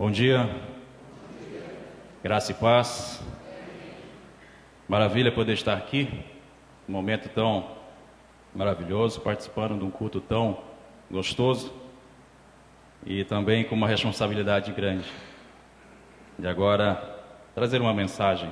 Bom 0.00 0.10
dia. 0.10 0.48
Graça 2.22 2.52
e 2.52 2.54
paz. 2.54 3.22
Maravilha 4.88 5.30
poder 5.30 5.52
estar 5.52 5.76
aqui, 5.76 6.08
um 6.88 6.92
momento 6.92 7.28
tão 7.28 7.76
maravilhoso, 8.54 9.20
participando 9.20 9.78
de 9.78 9.84
um 9.84 9.90
culto 9.90 10.18
tão 10.18 10.64
gostoso 11.10 11.70
e 13.04 13.24
também 13.24 13.62
com 13.62 13.74
uma 13.74 13.86
responsabilidade 13.86 14.72
grande 14.72 15.04
de 16.38 16.48
agora 16.48 17.20
trazer 17.54 17.78
uma 17.82 17.92
mensagem. 17.92 18.50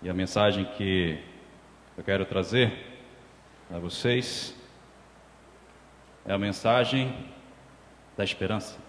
E 0.00 0.08
a 0.08 0.14
mensagem 0.14 0.64
que 0.78 1.22
eu 1.98 2.02
quero 2.02 2.24
trazer 2.24 2.72
a 3.70 3.78
vocês 3.78 4.58
é 6.24 6.32
a 6.32 6.38
mensagem 6.38 7.14
da 8.16 8.24
esperança. 8.24 8.87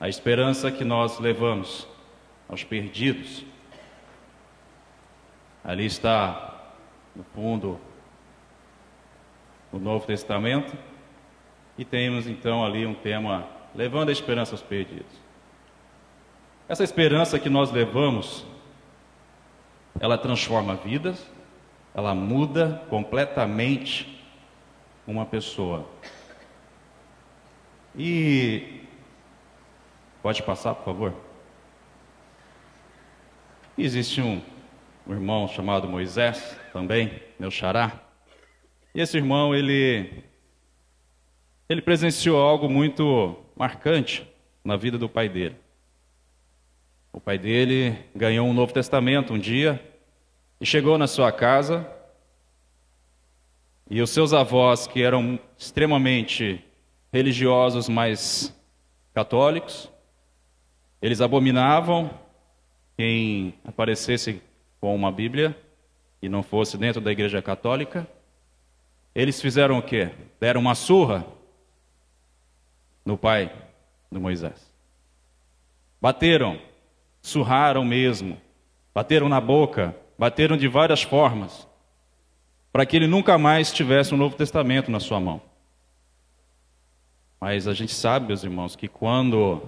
A 0.00 0.08
esperança 0.08 0.70
que 0.70 0.84
nós 0.84 1.18
levamos 1.18 1.86
aos 2.48 2.64
perdidos. 2.64 3.44
Ali 5.62 5.86
está, 5.86 6.72
no 7.14 7.24
fundo, 7.34 7.80
o 9.72 9.78
Novo 9.78 10.06
Testamento. 10.06 10.76
E 11.76 11.84
temos 11.84 12.26
então 12.26 12.64
ali 12.64 12.86
um 12.86 12.94
tema 12.94 13.48
levando 13.74 14.08
a 14.08 14.12
esperança 14.12 14.52
aos 14.52 14.62
perdidos. 14.62 15.24
Essa 16.68 16.84
esperança 16.84 17.38
que 17.38 17.50
nós 17.50 17.70
levamos, 17.72 18.46
ela 19.98 20.16
transforma 20.16 20.76
vidas, 20.76 21.26
ela 21.94 22.14
muda 22.14 22.82
completamente 22.88 24.22
uma 25.06 25.26
pessoa. 25.26 25.86
E 27.96 28.83
pode 30.24 30.42
passar, 30.42 30.74
por 30.74 30.86
favor. 30.86 31.14
Existe 33.76 34.22
um, 34.22 34.40
um 35.06 35.12
irmão 35.12 35.46
chamado 35.46 35.86
Moisés, 35.86 36.58
também, 36.72 37.20
meu 37.38 37.50
xará. 37.50 38.00
E 38.94 39.02
esse 39.02 39.18
irmão, 39.18 39.54
ele 39.54 40.24
ele 41.68 41.82
presenciou 41.82 42.40
algo 42.40 42.70
muito 42.70 43.36
marcante 43.54 44.26
na 44.64 44.78
vida 44.78 44.96
do 44.96 45.10
pai 45.10 45.28
dele. 45.28 45.56
O 47.12 47.20
pai 47.20 47.36
dele 47.36 47.94
ganhou 48.16 48.48
um 48.48 48.54
Novo 48.54 48.72
Testamento 48.72 49.34
um 49.34 49.38
dia 49.38 49.78
e 50.58 50.64
chegou 50.64 50.96
na 50.96 51.06
sua 51.06 51.30
casa 51.32 51.86
e 53.90 54.00
os 54.00 54.08
seus 54.08 54.32
avós, 54.32 54.86
que 54.86 55.02
eram 55.02 55.38
extremamente 55.58 56.64
religiosos, 57.12 57.90
mas 57.90 58.58
católicos, 59.12 59.92
eles 61.04 61.20
abominavam 61.20 62.10
quem 62.96 63.52
aparecesse 63.62 64.40
com 64.80 64.96
uma 64.96 65.12
Bíblia 65.12 65.54
e 66.22 66.30
não 66.30 66.42
fosse 66.42 66.78
dentro 66.78 66.98
da 66.98 67.12
igreja 67.12 67.42
católica. 67.42 68.08
Eles 69.14 69.38
fizeram 69.38 69.76
o 69.76 69.82
quê? 69.82 70.12
Deram 70.40 70.62
uma 70.62 70.74
surra 70.74 71.26
no 73.04 73.18
pai 73.18 73.52
do 74.10 74.18
Moisés. 74.18 74.72
Bateram, 76.00 76.58
surraram 77.20 77.84
mesmo, 77.84 78.40
bateram 78.94 79.28
na 79.28 79.42
boca, 79.42 79.94
bateram 80.18 80.56
de 80.56 80.68
várias 80.68 81.02
formas, 81.02 81.68
para 82.72 82.86
que 82.86 82.96
ele 82.96 83.06
nunca 83.06 83.36
mais 83.36 83.70
tivesse 83.70 84.14
um 84.14 84.16
Novo 84.16 84.36
Testamento 84.36 84.90
na 84.90 85.00
sua 85.00 85.20
mão. 85.20 85.42
Mas 87.38 87.68
a 87.68 87.74
gente 87.74 87.92
sabe, 87.92 88.28
meus 88.28 88.42
irmãos, 88.42 88.74
que 88.74 88.88
quando 88.88 89.60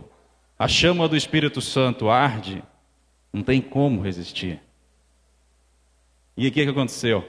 a 0.58 0.66
chama 0.66 1.08
do 1.08 1.16
Espírito 1.16 1.60
Santo 1.60 2.08
arde, 2.08 2.62
não 3.32 3.42
tem 3.42 3.60
como 3.60 4.00
resistir. 4.00 4.60
E 6.36 6.48
o 6.48 6.52
que 6.52 6.62
aconteceu? 6.62 7.26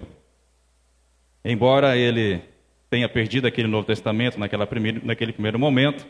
Embora 1.43 1.98
ele 1.98 2.42
tenha 2.89 3.08
perdido 3.08 3.48
aquele 3.48 3.67
Novo 3.67 3.86
Testamento 3.86 4.39
naquela 4.39 4.66
primeira, 4.66 5.02
naquele 5.04 5.33
primeiro 5.33 5.60
momento, 5.60 6.05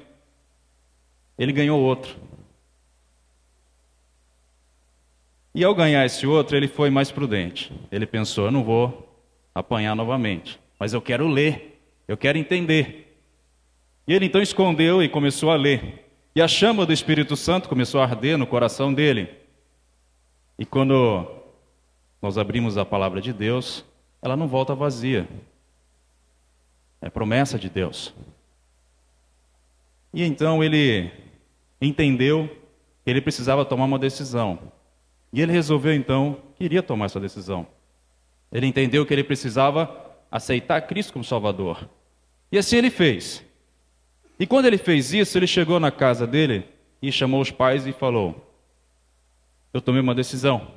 ele 1.37 1.51
ganhou 1.51 1.79
outro. 1.81 2.15
E 5.53 5.63
ao 5.63 5.73
ganhar 5.73 6.05
esse 6.05 6.25
outro, 6.27 6.55
ele 6.55 6.67
foi 6.67 6.89
mais 6.89 7.11
prudente. 7.11 7.71
Ele 7.91 8.05
pensou: 8.05 8.45
eu 8.45 8.51
não 8.51 8.63
vou 8.63 9.21
apanhar 9.53 9.95
novamente, 9.95 10.59
mas 10.79 10.93
eu 10.93 11.01
quero 11.01 11.27
ler, 11.27 11.81
eu 12.07 12.15
quero 12.15 12.37
entender. 12.37 13.19
E 14.07 14.13
ele 14.13 14.27
então 14.27 14.41
escondeu 14.41 15.01
e 15.01 15.09
começou 15.09 15.51
a 15.51 15.55
ler. 15.55 16.06
E 16.37 16.41
a 16.41 16.47
chama 16.47 16.85
do 16.85 16.93
Espírito 16.93 17.35
Santo 17.35 17.67
começou 17.67 17.99
a 17.99 18.03
arder 18.03 18.37
no 18.37 18.45
coração 18.45 18.93
dele. 18.93 19.27
E 20.55 20.67
quando 20.67 21.25
nós 22.21 22.37
abrimos 22.37 22.77
a 22.77 22.85
palavra 22.85 23.19
de 23.19 23.33
Deus, 23.33 23.83
ela 24.21 24.37
não 24.37 24.47
volta 24.47 24.75
vazia. 24.75 25.27
É 27.01 27.09
promessa 27.09 27.57
de 27.57 27.71
Deus. 27.71 28.13
E 30.13 30.23
então 30.23 30.63
ele 30.63 31.11
entendeu 31.81 32.47
que 33.03 33.09
ele 33.09 33.19
precisava 33.19 33.65
tomar 33.65 33.85
uma 33.85 33.97
decisão. 33.97 34.59
E 35.33 35.41
ele 35.41 35.51
resolveu 35.51 35.95
então 35.95 36.37
que 36.55 36.65
iria 36.65 36.83
tomar 36.83 37.05
essa 37.05 37.19
decisão. 37.19 37.65
Ele 38.51 38.67
entendeu 38.67 39.07
que 39.07 39.13
ele 39.15 39.23
precisava 39.23 39.89
aceitar 40.29 40.81
Cristo 40.81 41.13
como 41.13 41.25
Salvador. 41.25 41.89
E 42.51 42.59
assim 42.59 42.75
ele 42.75 42.91
fez. 42.91 43.43
E 44.39 44.45
quando 44.45 44.65
ele 44.65 44.77
fez 44.77 45.13
isso, 45.13 45.37
ele 45.37 45.47
chegou 45.47 45.79
na 45.79 45.91
casa 45.91 46.27
dele 46.27 46.67
e 47.01 47.11
chamou 47.11 47.41
os 47.41 47.51
pais 47.51 47.87
e 47.87 47.91
falou: 47.91 48.53
Eu 49.73 49.81
tomei 49.81 50.01
uma 50.01 50.15
decisão. 50.15 50.71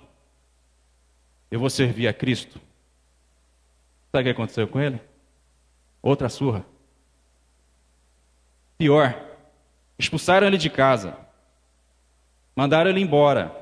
Eu 1.50 1.60
vou 1.60 1.68
servir 1.68 2.06
a 2.08 2.12
Cristo. 2.12 2.60
Sabe 4.10 4.22
o 4.22 4.24
que 4.24 4.30
aconteceu 4.30 4.66
com 4.66 4.80
ele? 4.80 5.00
Outra 6.02 6.28
surra. 6.28 6.64
Pior, 8.78 9.14
expulsaram 9.98 10.46
ele 10.46 10.56
de 10.56 10.70
casa, 10.70 11.16
mandaram 12.56 12.90
ele 12.90 13.00
embora. 13.00 13.54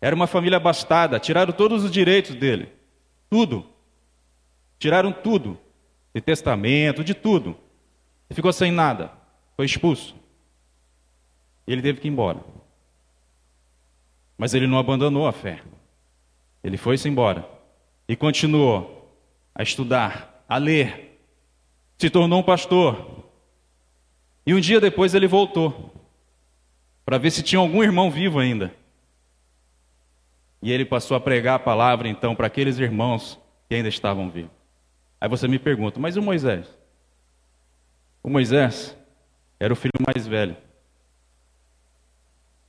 Era 0.00 0.14
uma 0.14 0.26
família 0.26 0.56
abastada, 0.56 1.20
tiraram 1.20 1.52
todos 1.52 1.84
os 1.84 1.90
direitos 1.90 2.34
dele, 2.34 2.72
tudo. 3.30 3.66
Tiraram 4.78 5.10
tudo, 5.10 5.58
de 6.14 6.20
testamento, 6.20 7.02
de 7.02 7.14
tudo. 7.14 7.56
Ele 8.28 8.34
ficou 8.34 8.52
sem 8.52 8.70
nada. 8.70 9.10
Foi 9.56 9.64
expulso. 9.64 10.14
Ele 11.66 11.82
teve 11.82 12.00
que 12.00 12.06
ir 12.06 12.10
embora. 12.10 12.40
Mas 14.36 14.54
ele 14.54 14.66
não 14.66 14.78
abandonou 14.78 15.26
a 15.26 15.32
fé. 15.32 15.62
Ele 16.62 16.76
foi-se 16.76 17.08
embora. 17.08 17.48
E 18.06 18.14
continuou 18.14 19.10
a 19.54 19.62
estudar, 19.62 20.44
a 20.48 20.58
ler. 20.58 21.18
Se 21.96 22.10
tornou 22.10 22.40
um 22.40 22.44
pastor. 22.44 23.24
E 24.44 24.54
um 24.54 24.60
dia 24.60 24.80
depois 24.80 25.14
ele 25.14 25.26
voltou. 25.26 25.92
Para 27.04 27.18
ver 27.18 27.30
se 27.30 27.42
tinha 27.42 27.58
algum 27.58 27.82
irmão 27.82 28.10
vivo 28.10 28.38
ainda. 28.38 28.74
E 30.60 30.70
ele 30.70 30.84
passou 30.84 31.16
a 31.16 31.20
pregar 31.20 31.54
a 31.56 31.60
palavra 31.60 32.08
então 32.08 32.34
para 32.34 32.46
aqueles 32.46 32.78
irmãos 32.78 33.38
que 33.68 33.74
ainda 33.74 33.88
estavam 33.88 34.28
vivos. 34.28 34.50
Aí 35.20 35.28
você 35.28 35.48
me 35.48 35.58
pergunta, 35.58 35.98
mas 35.98 36.16
o 36.16 36.22
Moisés? 36.22 36.68
O 38.22 38.28
Moisés, 38.28 38.96
era 39.58 39.72
o 39.72 39.76
filho 39.76 39.92
mais 40.06 40.26
velho. 40.26 40.56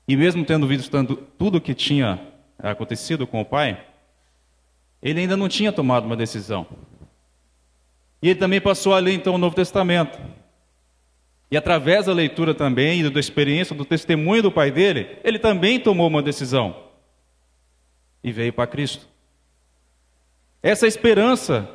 E 0.07 0.15
mesmo 0.15 0.45
tendo 0.45 0.67
visto 0.67 0.89
tudo 1.37 1.57
o 1.57 1.61
que 1.61 1.73
tinha 1.73 2.19
acontecido 2.57 3.27
com 3.27 3.41
o 3.41 3.45
pai, 3.45 3.85
ele 5.01 5.19
ainda 5.19 5.35
não 5.35 5.49
tinha 5.49 5.71
tomado 5.71 6.05
uma 6.05 6.15
decisão. 6.15 6.65
E 8.21 8.29
ele 8.29 8.39
também 8.39 8.61
passou 8.61 8.93
a 8.93 8.99
ler 8.99 9.13
então 9.13 9.35
o 9.35 9.37
Novo 9.37 9.55
Testamento. 9.55 10.17
E 11.51 11.57
através 11.57 12.05
da 12.05 12.13
leitura 12.13 12.53
também 12.53 13.01
e 13.01 13.09
da 13.09 13.19
experiência, 13.19 13.75
do 13.75 13.85
testemunho 13.85 14.41
do 14.41 14.51
pai 14.51 14.71
dele, 14.71 15.17
ele 15.23 15.39
também 15.39 15.79
tomou 15.79 16.07
uma 16.07 16.21
decisão. 16.21 16.83
E 18.23 18.31
veio 18.31 18.51
para 18.51 18.67
Cristo. 18.67 19.07
Essa 20.63 20.85
é 20.85 20.87
a 20.87 20.89
esperança 20.89 21.69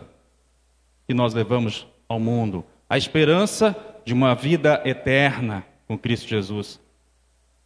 que 1.07 1.15
nós 1.15 1.33
levamos 1.33 1.87
ao 2.09 2.19
mundo. 2.19 2.65
A 2.89 2.99
esperança 2.99 3.77
de 4.05 4.13
uma 4.13 4.35
vida 4.35 4.83
eterna 4.85 5.65
com 5.87 5.99
Cristo 5.99 6.29
Jesus. 6.29 6.81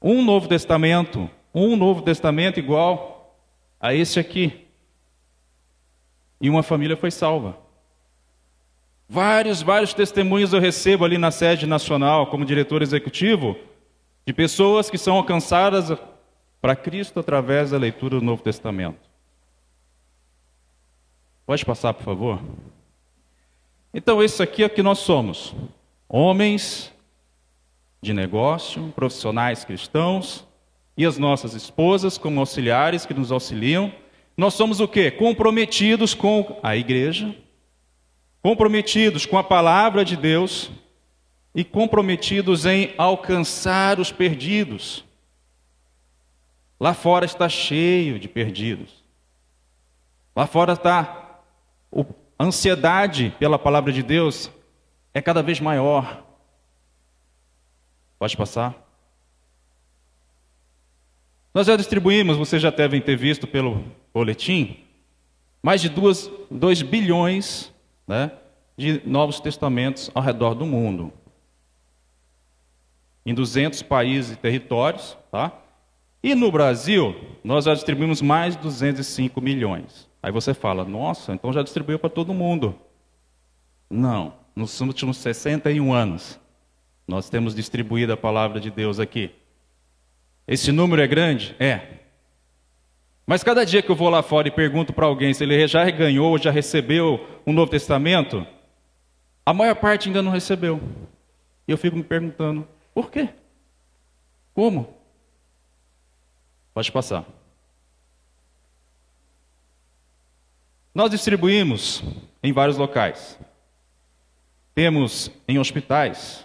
Um 0.01 0.25
Novo 0.25 0.49
Testamento, 0.49 1.31
um 1.55 1.77
Novo 1.77 2.03
Testamento 2.03 2.59
igual 2.59 3.37
a 3.81 3.95
esse 3.95 4.19
aqui. 4.19 4.67
E 6.41 6.51
uma 6.51 6.63
família 6.63 6.97
foi 6.97 7.11
salva. 7.11 7.57
Vários, 9.09 9.63
vários 9.63 9.95
testemunhos 9.95 10.53
eu 10.53 10.61
recebo 10.61 11.05
ali 11.05 11.17
na 11.17 11.31
sede 11.31 11.67
nacional, 11.67 12.27
como 12.27 12.45
diretor 12.45 12.83
executivo, 12.83 13.57
de 14.27 14.33
pessoas 14.33 14.91
que 14.91 14.99
são 14.99 15.17
alcançadas 15.17 15.97
para 16.61 16.75
Cristo 16.75 17.21
através 17.21 17.71
da 17.71 17.79
leitura 17.79 18.19
do 18.19 18.25
Novo 18.25 18.43
Testamento. 18.43 19.09
Pode 21.47 21.65
passar, 21.65 21.95
por 21.95 22.03
favor? 22.03 22.41
Então, 23.95 24.23
isso 24.23 24.43
aqui 24.43 24.65
é 24.65 24.67
o 24.67 24.71
que 24.71 24.83
nós 24.83 24.99
somos 24.99 25.55
homens 26.09 26.93
de 28.01 28.13
negócio, 28.13 28.93
profissionais 28.95 29.65
cristãos 29.65 30.47
e 30.97 31.05
as 31.05 31.19
nossas 31.19 31.55
esposas 31.55 32.17
como 32.17 32.41
auxiliares 32.41 33.05
que 33.05 33.15
nos 33.15 33.33
auxiliam. 33.33 33.93
Nós 34.37 34.55
somos 34.55 34.81
o 34.81 34.89
quê? 34.89 35.11
Comprometidos 35.11 36.15
com 36.15 36.59
a 36.63 36.77
igreja, 36.77 37.35
comprometidos 38.43 39.27
com 39.27 39.37
a 39.37 39.45
palavra 39.45 40.05
de 40.05 40.17
Deus 40.17 40.71
e 41.55 41.65
comprometidos 41.65 42.67
em 42.67 42.95
alcançar 42.97 43.99
os 43.99 44.13
perdidos. 44.13 45.05
Lá 46.79 46.93
fora 46.93 47.25
está 47.25 47.49
cheio 47.49 48.19
de 48.19 48.29
perdidos. 48.29 49.03
Lá 50.35 50.47
fora 50.47 50.75
está 50.75 51.41
a 52.39 52.45
ansiedade 52.45 53.35
pela 53.39 53.59
palavra 53.59 53.91
de 53.91 54.03
Deus 54.03 54.51
é 55.17 55.23
cada 55.23 55.43
vez 55.43 55.59
maior. 55.61 56.23
Pode 58.19 58.37
passar? 58.37 58.75
Nós 61.55 61.67
já 61.67 61.75
distribuímos, 61.75 62.37
vocês 62.37 62.61
já 62.61 62.69
devem 62.69 63.01
ter 63.01 63.17
visto 63.17 63.47
pelo 63.47 63.83
boletim, 64.13 64.85
mais 65.63 65.81
de 65.81 65.89
2 65.89 66.83
bilhões 66.83 67.73
né, 68.07 68.31
de 68.77 69.01
novos 69.07 69.41
testamentos 69.41 70.11
ao 70.15 70.23
redor 70.23 70.53
do 70.53 70.67
mundo. 70.67 71.11
Em 73.25 73.33
200 73.33 73.81
países 73.81 74.33
e 74.33 74.37
territórios, 74.37 75.17
tá? 75.33 75.51
E 76.23 76.35
no 76.35 76.53
Brasil, 76.53 77.17
nós 77.43 77.65
já 77.65 77.73
distribuímos 77.73 78.21
mais 78.21 78.55
de 78.55 78.63
205 78.65 79.41
milhões. 79.41 80.11
Aí 80.23 80.31
você 80.31 80.53
fala, 80.53 80.85
nossa, 80.85 81.33
então 81.33 81.55
já 81.55 81.63
distribuiu 81.63 81.99
para 81.99 82.11
todo 82.11 82.35
mundo. 82.35 82.79
Não, 83.89 84.35
nos 84.57 84.81
últimos 84.81 85.19
61 85.19 85.93
anos, 85.93 86.41
nós 87.07 87.29
temos 87.29 87.55
distribuído 87.55 88.15
a 88.15 88.17
palavra 88.17 88.59
de 88.59 88.71
Deus 88.71 88.99
aqui. 88.99 89.31
Esse 90.49 90.73
número 90.73 91.03
é 91.03 91.07
grande? 91.07 91.55
É. 91.61 91.99
Mas 93.27 93.45
cada 93.45 93.67
dia 93.67 93.83
que 93.83 93.91
eu 93.91 93.95
vou 93.95 94.09
lá 94.09 94.23
fora 94.23 94.49
e 94.49 94.51
pergunto 94.51 94.95
para 94.95 95.05
alguém 95.05 95.35
se 95.35 95.45
ele 95.45 95.69
já 95.69 95.89
ganhou 95.91 96.31
ou 96.31 96.39
já 96.39 96.51
recebeu 96.51 97.27
um 97.47 97.53
Novo 97.53 97.71
Testamento, 97.71 98.47
a 99.45 99.53
maior 99.53 99.75
parte 99.75 100.09
ainda 100.09 100.23
não 100.23 100.33
recebeu. 100.33 100.81
E 101.69 101.73
eu 101.73 101.77
fico 101.77 101.97
me 101.97 102.03
perguntando, 102.03 102.67
por 102.95 103.11
quê? 103.11 103.29
Como? 104.55 104.95
Pode 106.73 106.91
passar. 106.91 107.27
Nós 110.95 111.11
distribuímos 111.11 112.03
em 112.43 112.53
vários 112.53 112.79
locais. 112.79 113.39
Temos 114.77 115.31
em 115.49 115.59
hospitais 115.59 116.45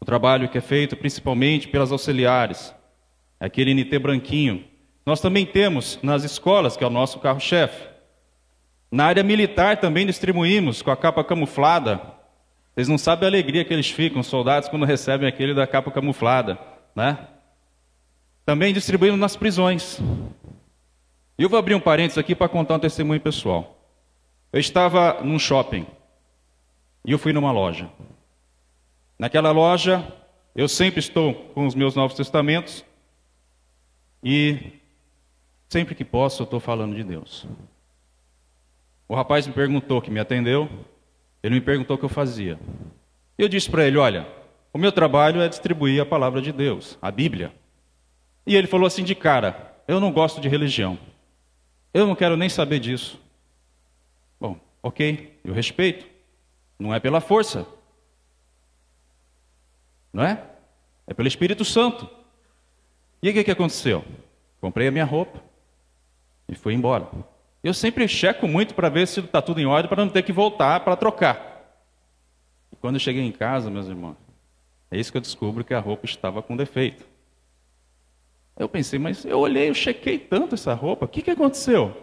o 0.00 0.06
trabalho 0.06 0.48
que 0.48 0.56
é 0.56 0.60
feito 0.62 0.96
principalmente 0.96 1.68
pelas 1.68 1.92
auxiliares, 1.92 2.74
aquele 3.38 3.74
NT 3.74 3.98
branquinho. 3.98 4.64
Nós 5.04 5.20
também 5.20 5.44
temos 5.44 5.98
nas 6.02 6.24
escolas, 6.24 6.78
que 6.78 6.82
é 6.82 6.86
o 6.86 6.90
nosso 6.90 7.18
carro-chefe. 7.18 7.88
Na 8.90 9.04
área 9.04 9.22
militar 9.22 9.76
também 9.76 10.06
distribuímos 10.06 10.80
com 10.80 10.90
a 10.90 10.96
capa 10.96 11.22
camuflada. 11.22 12.00
Vocês 12.74 12.88
não 12.88 12.96
sabem 12.96 13.26
a 13.26 13.30
alegria 13.30 13.66
que 13.66 13.74
eles 13.74 13.90
ficam, 13.90 14.22
os 14.22 14.28
soldados, 14.28 14.70
quando 14.70 14.86
recebem 14.86 15.28
aquele 15.28 15.52
da 15.52 15.66
capa 15.66 15.90
camuflada, 15.90 16.58
né? 16.94 17.18
Também 18.46 18.72
distribuímos 18.72 19.20
nas 19.20 19.36
prisões. 19.36 20.00
E 21.38 21.42
eu 21.42 21.50
vou 21.50 21.58
abrir 21.58 21.74
um 21.74 21.80
parênteses 21.80 22.16
aqui 22.16 22.34
para 22.34 22.48
contar 22.48 22.76
um 22.76 22.80
testemunho 22.80 23.20
pessoal. 23.20 23.78
Eu 24.50 24.58
estava 24.58 25.22
num 25.22 25.38
shopping 25.38 25.86
e 27.06 27.12
eu 27.12 27.18
fui 27.18 27.32
numa 27.32 27.52
loja. 27.52 27.88
Naquela 29.16 29.52
loja, 29.52 30.12
eu 30.54 30.68
sempre 30.68 30.98
estou 30.98 31.32
com 31.54 31.64
os 31.64 31.74
meus 31.74 31.94
Novos 31.94 32.16
Testamentos 32.16 32.84
e 34.22 34.72
sempre 35.68 35.94
que 35.94 36.04
posso 36.04 36.42
eu 36.42 36.44
estou 36.44 36.58
falando 36.58 36.96
de 36.96 37.04
Deus. 37.04 37.46
O 39.08 39.14
rapaz 39.14 39.46
me 39.46 39.52
perguntou, 39.52 40.02
que 40.02 40.10
me 40.10 40.18
atendeu, 40.18 40.68
ele 41.42 41.54
me 41.54 41.60
perguntou 41.60 41.94
o 41.94 41.98
que 41.98 42.04
eu 42.04 42.10
fazia. 42.10 42.58
Eu 43.38 43.48
disse 43.48 43.70
para 43.70 43.86
ele: 43.86 43.98
Olha, 43.98 44.26
o 44.72 44.78
meu 44.78 44.90
trabalho 44.90 45.40
é 45.40 45.48
distribuir 45.48 46.02
a 46.02 46.06
palavra 46.06 46.42
de 46.42 46.50
Deus, 46.50 46.98
a 47.00 47.10
Bíblia. 47.12 47.54
E 48.44 48.56
ele 48.56 48.66
falou 48.66 48.86
assim 48.86 49.04
de 49.04 49.14
cara: 49.14 49.76
Eu 49.86 50.00
não 50.00 50.10
gosto 50.10 50.40
de 50.40 50.48
religião. 50.48 50.98
Eu 51.94 52.04
não 52.04 52.16
quero 52.16 52.36
nem 52.36 52.48
saber 52.48 52.80
disso. 52.80 53.20
Bom, 54.40 54.58
ok, 54.82 55.38
eu 55.44 55.54
respeito. 55.54 56.15
Não 56.78 56.94
é 56.94 57.00
pela 57.00 57.20
força. 57.20 57.66
Não 60.12 60.22
é? 60.22 60.42
É 61.06 61.14
pelo 61.14 61.28
Espírito 61.28 61.64
Santo. 61.64 62.08
E 63.22 63.30
o 63.30 63.32
que, 63.32 63.44
que 63.44 63.50
aconteceu? 63.50 64.04
Comprei 64.60 64.88
a 64.88 64.90
minha 64.90 65.04
roupa 65.04 65.42
e 66.48 66.54
fui 66.54 66.74
embora. 66.74 67.08
Eu 67.62 67.74
sempre 67.74 68.06
checo 68.06 68.46
muito 68.46 68.74
para 68.74 68.88
ver 68.88 69.06
se 69.06 69.20
está 69.20 69.40
tudo 69.40 69.60
em 69.60 69.66
ordem, 69.66 69.88
para 69.88 70.04
não 70.04 70.10
ter 70.10 70.22
que 70.22 70.32
voltar 70.32 70.80
para 70.80 70.96
trocar. 70.96 71.80
E 72.72 72.76
quando 72.76 72.96
eu 72.96 73.00
cheguei 73.00 73.22
em 73.22 73.32
casa, 73.32 73.70
meus 73.70 73.86
irmãos, 73.86 74.16
é 74.90 74.98
isso 74.98 75.10
que 75.10 75.18
eu 75.18 75.22
descubro 75.22 75.64
que 75.64 75.74
a 75.74 75.80
roupa 75.80 76.04
estava 76.04 76.42
com 76.42 76.56
defeito. 76.56 77.06
Eu 78.56 78.68
pensei, 78.68 78.98
mas 78.98 79.24
eu 79.24 79.38
olhei, 79.38 79.68
eu 79.68 79.74
chequei 79.74 80.18
tanto 80.18 80.54
essa 80.54 80.72
roupa, 80.74 81.04
o 81.04 81.08
que, 81.08 81.22
que 81.22 81.30
aconteceu? 81.30 81.94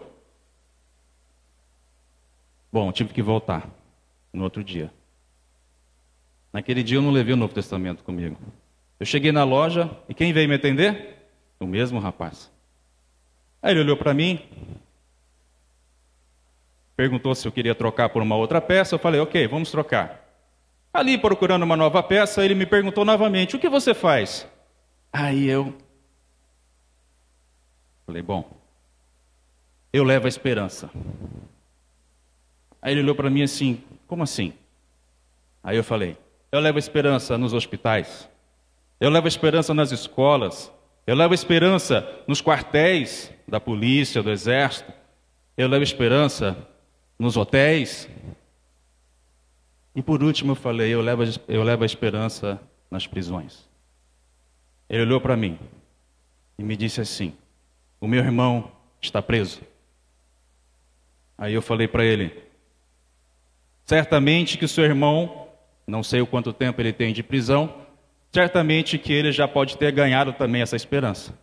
Bom, 2.72 2.92
tive 2.92 3.14
que 3.14 3.22
voltar 3.22 3.70
no 4.34 4.44
outro 4.44 4.64
dia. 4.64 4.92
Naquele 6.52 6.84
dia 6.84 6.98
eu 6.98 7.02
não 7.02 7.12
levei 7.12 7.34
o 7.34 7.38
Novo 7.38 7.54
Testamento 7.54 8.04
comigo. 8.04 8.38
Eu 9.00 9.06
cheguei 9.06 9.32
na 9.32 9.44
loja 9.44 9.90
e 10.10 10.14
quem 10.14 10.34
veio 10.34 10.50
me 10.50 10.56
atender? 10.56 11.30
O 11.60 11.66
mesmo 11.66 12.00
rapaz. 12.00 12.52
Aí 13.62 13.72
ele 13.72 13.82
olhou 13.82 13.96
para 13.96 14.14
mim, 14.14 14.42
perguntou 16.96 17.34
se 17.34 17.48
eu 17.48 17.52
queria 17.52 17.74
trocar 17.74 18.10
por 18.10 18.22
uma 18.22 18.36
outra 18.36 18.60
peça. 18.60 18.96
Eu 18.96 19.00
falei, 19.00 19.22
ok, 19.22 19.48
vamos 19.48 19.72
trocar. 19.72 20.20
Ali 20.94 21.18
procurando 21.18 21.64
uma 21.64 21.78
nova 21.78 22.04
peça, 22.04 22.44
ele 22.44 22.56
me 22.56 22.66
perguntou 22.66 23.06
novamente: 23.06 23.56
o 23.56 23.60
que 23.60 23.70
você 23.70 23.94
faz? 23.94 24.48
Aí 25.12 25.48
eu 25.48 25.74
Falei, 28.06 28.22
bom, 28.22 28.50
eu 29.92 30.04
levo 30.04 30.26
a 30.26 30.30
esperança. 30.30 30.90
Aí 32.84 32.92
ele 32.92 33.00
olhou 33.00 33.16
para 33.16 33.30
mim 33.30 33.42
assim, 33.42 33.82
como 34.06 34.24
assim? 34.24 34.54
Aí 35.64 35.78
eu 35.78 35.84
falei, 35.86 36.18
eu 36.52 36.60
levo 36.60 36.78
esperança 36.78 37.38
nos 37.38 37.54
hospitais, 37.54 38.30
eu 39.00 39.10
levo 39.10 39.26
esperança 39.26 39.74
nas 39.74 39.94
escolas, 39.94 40.70
eu 41.08 41.16
levo 41.16 41.34
esperança 41.34 42.06
nos 42.28 42.42
quartéis 42.42 43.32
da 43.48 43.58
polícia, 43.58 44.22
do 44.22 44.30
exército, 44.30 44.92
eu 45.56 45.70
levo 45.70 45.82
esperança 45.82 46.58
nos 47.18 47.38
hotéis. 47.38 48.10
E 49.96 50.02
por 50.02 50.22
último 50.22 50.52
eu 50.52 50.56
falei, 50.56 50.94
eu 50.94 51.00
levo, 51.00 51.24
eu 51.48 51.64
levo 51.64 51.84
a 51.84 51.86
esperança 51.86 52.60
nas 52.92 53.08
prisões. 53.08 53.66
Ele 54.90 55.04
olhou 55.04 55.22
para 55.22 55.38
mim 55.38 55.58
e 56.60 56.64
me 56.64 56.76
disse 56.76 57.00
assim: 57.00 57.34
o 58.02 58.08
meu 58.08 58.22
irmão 58.22 58.70
está 59.02 59.22
preso. 59.22 59.62
Aí 61.38 61.54
eu 61.54 61.62
falei 61.62 61.88
para 61.88 62.04
ele: 62.04 62.52
certamente 63.86 64.58
que 64.58 64.68
seu 64.68 64.84
irmão, 64.84 65.48
não 65.86 66.04
sei 66.04 66.22
o 66.22 66.28
quanto 66.28 66.54
tempo 66.54 66.82
ele 66.82 66.94
tem 66.94 67.14
de 67.14 67.24
prisão, 67.24 67.74
certamente 68.32 68.98
que 68.98 69.14
ele 69.14 69.32
já 69.32 69.48
pode 69.48 69.78
ter 69.78 69.92
ganhado 69.92 70.34
também 70.34 70.62
essa 70.62 70.76
esperança. 70.76 71.38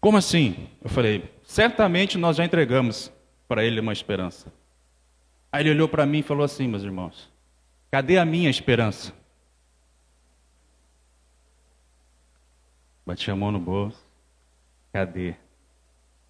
Como 0.00 0.18
assim? 0.18 0.68
Eu 0.82 0.90
falei: 0.90 1.30
certamente 1.44 2.18
nós 2.18 2.36
já 2.36 2.44
entregamos 2.44 3.10
para 3.48 3.64
ele 3.64 3.80
uma 3.80 3.92
esperança. 3.92 4.52
Aí 5.50 5.62
ele 5.62 5.70
olhou 5.70 5.88
para 5.88 6.04
mim 6.04 6.18
e 6.18 6.22
falou 6.22 6.44
assim, 6.44 6.68
meus 6.68 6.82
irmãos: 6.82 7.30
cadê 7.90 8.18
a 8.18 8.24
minha 8.24 8.50
esperança? 8.50 9.12
Bati 13.06 13.30
a 13.30 13.36
mão 13.36 13.52
no 13.52 13.58
bolso. 13.58 14.02
Cadê? 14.92 15.34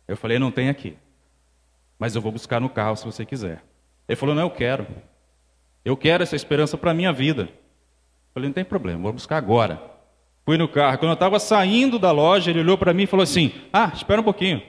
Eu 0.08 0.16
falei, 0.16 0.38
não 0.38 0.50
tem 0.50 0.68
aqui. 0.68 0.96
Mas 1.98 2.14
eu 2.14 2.22
vou 2.22 2.32
buscar 2.32 2.60
no 2.60 2.68
carro 2.68 2.96
se 2.96 3.04
você 3.04 3.24
quiser. 3.24 3.62
Ele 4.08 4.16
falou, 4.16 4.34
não, 4.34 4.42
eu 4.42 4.50
quero. 4.50 4.86
Eu 5.84 5.96
quero 5.96 6.22
essa 6.22 6.36
esperança 6.36 6.76
para 6.76 6.90
a 6.90 6.94
minha 6.94 7.12
vida. 7.12 7.42
Eu 7.42 8.34
falei, 8.34 8.48
não 8.48 8.54
tem 8.54 8.64
problema, 8.64 9.02
vou 9.02 9.12
buscar 9.12 9.36
agora. 9.36 9.94
Fui 10.44 10.58
no 10.58 10.68
carro. 10.68 10.98
Quando 10.98 11.10
eu 11.10 11.14
estava 11.14 11.38
saindo 11.38 11.98
da 11.98 12.12
loja, 12.12 12.50
ele 12.50 12.60
olhou 12.60 12.76
para 12.76 12.92
mim 12.92 13.04
e 13.04 13.06
falou 13.06 13.24
assim: 13.24 13.52
Ah, 13.72 13.90
espera 13.94 14.20
um 14.20 14.24
pouquinho. 14.24 14.62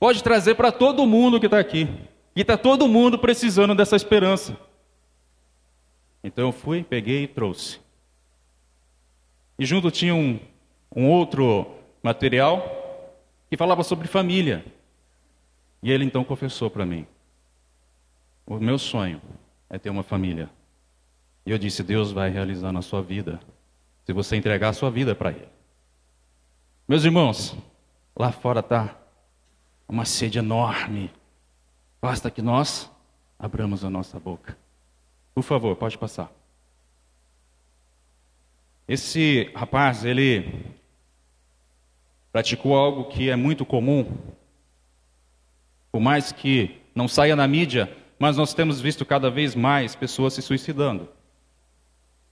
Pode 0.00 0.22
trazer 0.22 0.54
para 0.54 0.72
todo 0.72 1.06
mundo 1.06 1.38
que 1.38 1.46
está 1.46 1.58
aqui. 1.58 1.86
E 2.34 2.40
está 2.40 2.56
todo 2.56 2.88
mundo 2.88 3.18
precisando 3.18 3.74
dessa 3.74 3.94
esperança. 3.94 4.56
Então 6.24 6.46
eu 6.46 6.52
fui, 6.52 6.82
peguei 6.82 7.24
e 7.24 7.28
trouxe. 7.28 7.78
E 9.58 9.66
junto 9.66 9.90
tinha 9.90 10.14
um, 10.14 10.40
um 10.94 11.08
outro 11.10 11.66
material 12.02 13.12
que 13.50 13.56
falava 13.56 13.82
sobre 13.82 14.08
família. 14.08 14.64
E 15.82 15.92
ele 15.92 16.04
então 16.04 16.24
confessou 16.24 16.70
para 16.70 16.86
mim: 16.86 17.06
O 18.46 18.58
meu 18.58 18.78
sonho 18.78 19.20
é 19.70 19.78
ter 19.78 19.90
uma 19.90 20.02
família. 20.02 20.50
E 21.46 21.50
eu 21.50 21.58
disse: 21.58 21.82
Deus 21.82 22.12
vai 22.12 22.30
realizar 22.30 22.72
na 22.72 22.82
sua 22.82 23.02
vida. 23.02 23.40
se 24.04 24.12
você 24.12 24.36
entregar 24.36 24.70
a 24.70 24.72
sua 24.72 24.90
vida 24.90 25.14
para 25.14 25.30
Ele. 25.30 25.48
Meus 26.88 27.04
irmãos, 27.04 27.56
lá 28.16 28.32
fora 28.32 28.60
está 28.60 28.96
uma 29.88 30.04
sede 30.04 30.38
enorme. 30.38 31.10
Basta 32.00 32.30
que 32.30 32.42
nós 32.42 32.90
abramos 33.38 33.84
a 33.84 33.90
nossa 33.90 34.18
boca. 34.18 34.56
Por 35.34 35.42
favor, 35.42 35.76
pode 35.76 35.96
passar. 35.96 36.30
Esse 38.86 39.50
rapaz, 39.54 40.04
ele 40.04 40.66
praticou 42.32 42.76
algo 42.76 43.04
que 43.04 43.30
é 43.30 43.36
muito 43.36 43.64
comum. 43.64 44.18
Por 45.90 46.00
mais 46.00 46.32
que 46.32 46.80
não 46.94 47.06
saia 47.06 47.36
na 47.36 47.46
mídia, 47.46 47.96
mas 48.22 48.36
nós 48.36 48.54
temos 48.54 48.80
visto 48.80 49.04
cada 49.04 49.28
vez 49.28 49.56
mais 49.56 49.96
pessoas 49.96 50.32
se 50.34 50.40
suicidando. 50.40 51.08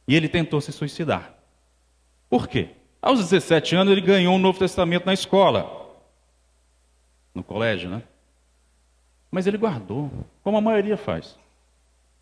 E 0.07 0.15
ele 0.15 0.29
tentou 0.29 0.61
se 0.61 0.71
suicidar. 0.71 1.35
Por 2.29 2.47
quê? 2.47 2.69
Aos 3.03 3.19
17 3.19 3.75
anos 3.75 3.91
ele 3.91 4.01
ganhou 4.01 4.37
um 4.37 4.39
Novo 4.39 4.57
Testamento 4.57 5.05
na 5.05 5.13
escola. 5.13 5.91
No 7.35 7.43
colégio, 7.43 7.91
né? 7.91 8.05
Mas 9.33 9.49
ele 9.49 9.59
guardou, 9.59 10.13
como 10.45 10.59
a 10.59 10.61
maioria 10.61 10.97
faz. 10.97 11.37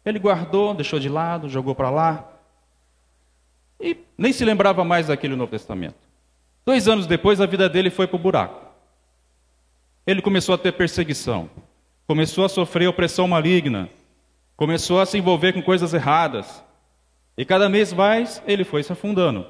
Ele 0.02 0.18
guardou, 0.18 0.72
deixou 0.72 0.98
de 0.98 1.10
lado, 1.10 1.46
jogou 1.46 1.74
para 1.74 1.90
lá. 1.90 2.26
E 3.78 3.98
nem 4.16 4.32
se 4.32 4.46
lembrava 4.46 4.82
mais 4.82 5.08
daquele 5.08 5.36
Novo 5.36 5.50
Testamento. 5.50 5.98
Dois 6.64 6.88
anos 6.88 7.06
depois, 7.06 7.38
a 7.38 7.44
vida 7.44 7.68
dele 7.68 7.90
foi 7.90 8.06
para 8.06 8.16
o 8.16 8.18
buraco. 8.18 8.66
Ele 10.06 10.22
começou 10.22 10.54
a 10.54 10.58
ter 10.58 10.72
perseguição, 10.72 11.50
começou 12.08 12.46
a 12.46 12.48
sofrer 12.48 12.88
opressão 12.88 13.28
maligna, 13.28 13.90
começou 14.56 14.98
a 14.98 15.04
se 15.04 15.18
envolver 15.18 15.52
com 15.52 15.60
coisas 15.60 15.92
erradas. 15.92 16.64
E 17.36 17.44
cada 17.44 17.68
mês 17.68 17.92
mais 17.92 18.42
ele 18.46 18.64
foi 18.64 18.82
se 18.82 18.90
afundando. 18.90 19.46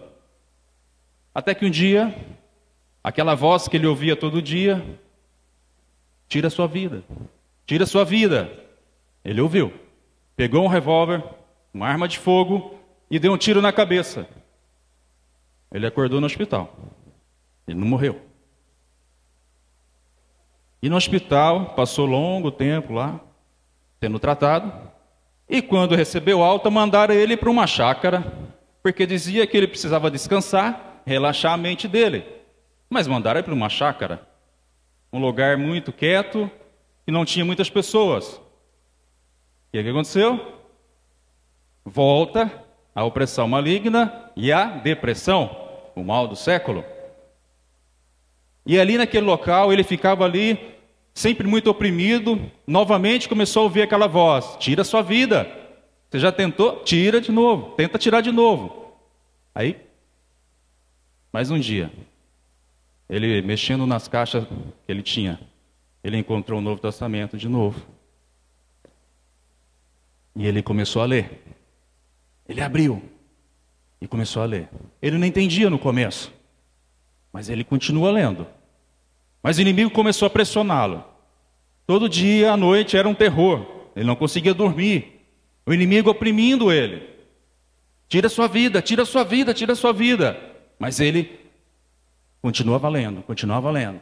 Até 1.32 1.54
que 1.54 1.64
um 1.64 1.70
dia, 1.70 2.12
aquela 3.02 3.36
voz 3.36 3.68
que 3.68 3.76
ele 3.76 3.86
ouvia 3.86 4.16
todo 4.16 4.42
dia, 4.42 4.84
tira 6.28 6.50
sua 6.50 6.66
vida, 6.66 7.04
tira 7.64 7.86
sua 7.86 8.04
vida. 8.04 8.52
Ele 9.24 9.40
ouviu, 9.40 9.72
pegou 10.34 10.64
um 10.64 10.68
revólver, 10.68 11.22
uma 11.72 11.86
arma 11.86 12.08
de 12.08 12.18
fogo 12.18 12.76
e 13.08 13.20
deu 13.20 13.32
um 13.32 13.38
tiro 13.38 13.62
na 13.62 13.72
cabeça. 13.72 14.28
Ele 15.70 15.86
acordou 15.86 16.20
no 16.20 16.26
hospital. 16.26 16.76
Ele 17.68 17.78
não 17.78 17.86
morreu. 17.86 18.27
E 20.82 20.88
no 20.88 20.96
hospital, 20.96 21.74
passou 21.74 22.06
longo 22.06 22.50
tempo 22.50 22.92
lá, 22.92 23.20
sendo 24.00 24.18
tratado. 24.18 24.72
E 25.48 25.60
quando 25.60 25.96
recebeu 25.96 26.42
alta, 26.42 26.70
mandaram 26.70 27.14
ele 27.14 27.36
para 27.36 27.50
uma 27.50 27.66
chácara, 27.66 28.24
porque 28.82 29.06
dizia 29.06 29.46
que 29.46 29.56
ele 29.56 29.66
precisava 29.66 30.10
descansar, 30.10 31.02
relaxar 31.04 31.52
a 31.52 31.56
mente 31.56 31.88
dele. 31.88 32.24
Mas 32.88 33.06
mandaram 33.06 33.38
ele 33.38 33.44
para 33.44 33.54
uma 33.54 33.68
chácara, 33.68 34.26
um 35.12 35.18
lugar 35.18 35.56
muito 35.56 35.92
quieto 35.92 36.50
e 37.06 37.10
não 37.10 37.24
tinha 37.24 37.44
muitas 37.44 37.68
pessoas. 37.68 38.40
E 39.72 39.80
o 39.80 39.82
que 39.82 39.90
aconteceu? 39.90 40.40
Volta 41.84 42.50
a 42.94 43.04
opressão 43.04 43.48
maligna 43.48 44.30
e 44.36 44.52
a 44.52 44.64
depressão, 44.64 45.50
o 45.94 46.04
mal 46.04 46.28
do 46.28 46.36
século. 46.36 46.84
E 48.68 48.78
ali 48.78 48.98
naquele 48.98 49.24
local, 49.24 49.72
ele 49.72 49.82
ficava 49.82 50.26
ali 50.26 50.76
sempre 51.14 51.46
muito 51.46 51.70
oprimido, 51.70 52.38
novamente 52.66 53.26
começou 53.26 53.62
a 53.62 53.64
ouvir 53.64 53.80
aquela 53.80 54.06
voz: 54.06 54.58
tira 54.60 54.84
sua 54.84 55.00
vida. 55.00 55.50
Você 56.10 56.18
já 56.18 56.30
tentou? 56.30 56.84
Tira 56.84 57.18
de 57.18 57.32
novo, 57.32 57.72
tenta 57.76 57.96
tirar 57.98 58.20
de 58.20 58.30
novo. 58.30 58.92
Aí, 59.54 59.74
mais 61.32 61.50
um 61.50 61.58
dia, 61.58 61.90
ele 63.08 63.40
mexendo 63.40 63.86
nas 63.86 64.06
caixas 64.06 64.44
que 64.44 64.54
ele 64.86 65.02
tinha, 65.02 65.40
ele 66.04 66.18
encontrou 66.18 66.58
o 66.58 66.62
Novo 66.62 66.80
Testamento 66.80 67.38
de 67.38 67.48
novo. 67.48 67.80
E 70.36 70.46
ele 70.46 70.62
começou 70.62 71.00
a 71.00 71.06
ler. 71.06 71.42
Ele 72.46 72.60
abriu 72.60 73.02
e 73.98 74.06
começou 74.06 74.42
a 74.42 74.46
ler. 74.46 74.68
Ele 75.00 75.16
não 75.16 75.26
entendia 75.26 75.70
no 75.70 75.78
começo, 75.78 76.30
mas 77.32 77.48
ele 77.48 77.64
continua 77.64 78.10
lendo. 78.10 78.46
Mas 79.42 79.58
o 79.58 79.60
inimigo 79.60 79.90
começou 79.90 80.26
a 80.26 80.30
pressioná-lo. 80.30 81.04
Todo 81.86 82.08
dia 82.08 82.52
à 82.52 82.56
noite 82.56 82.96
era 82.96 83.08
um 83.08 83.14
terror. 83.14 83.66
Ele 83.94 84.04
não 84.04 84.16
conseguia 84.16 84.52
dormir. 84.52 85.24
O 85.64 85.72
inimigo 85.72 86.10
oprimindo 86.10 86.72
ele. 86.72 87.08
Tira 88.08 88.28
sua 88.28 88.46
vida, 88.46 88.80
tira 88.80 89.04
sua 89.04 89.24
vida, 89.24 89.54
tira 89.54 89.74
sua 89.74 89.92
vida. 89.92 90.38
Mas 90.78 91.00
ele 91.00 91.38
continua 92.40 92.78
valendo, 92.78 93.22
continua 93.22 93.60
valendo. 93.60 94.00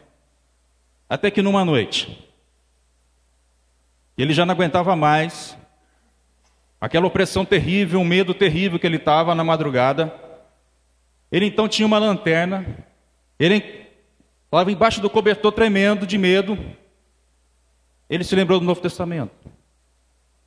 Até 1.09 1.31
que 1.31 1.43
numa 1.43 1.65
noite, 1.65 2.27
ele 4.17 4.33
já 4.33 4.47
não 4.47 4.55
aguentava 4.55 4.97
mais 4.97 5.57
aquela 6.81 7.07
opressão 7.07 7.45
terrível, 7.45 8.01
um 8.01 8.05
medo 8.05 8.35
terrível 8.35 8.79
que 8.79 8.87
ele 8.87 8.97
estava 8.97 9.35
na 9.35 9.45
madrugada. 9.45 10.13
Ele 11.31 11.47
então 11.47 11.69
tinha 11.69 11.87
uma 11.87 11.99
lanterna, 11.99 12.67
ele 13.39 13.86
Estava 14.57 14.73
embaixo 14.73 15.03
do 15.03 15.11
cobertor 15.11 15.53
tremendo 15.53 16.07
de 16.07 16.17
medo. 16.17 16.59
Ele 18.09 18.25
se 18.25 18.35
lembrou 18.35 18.59
do 18.59 18.65
Novo 18.65 18.81
Testamento. 18.81 19.35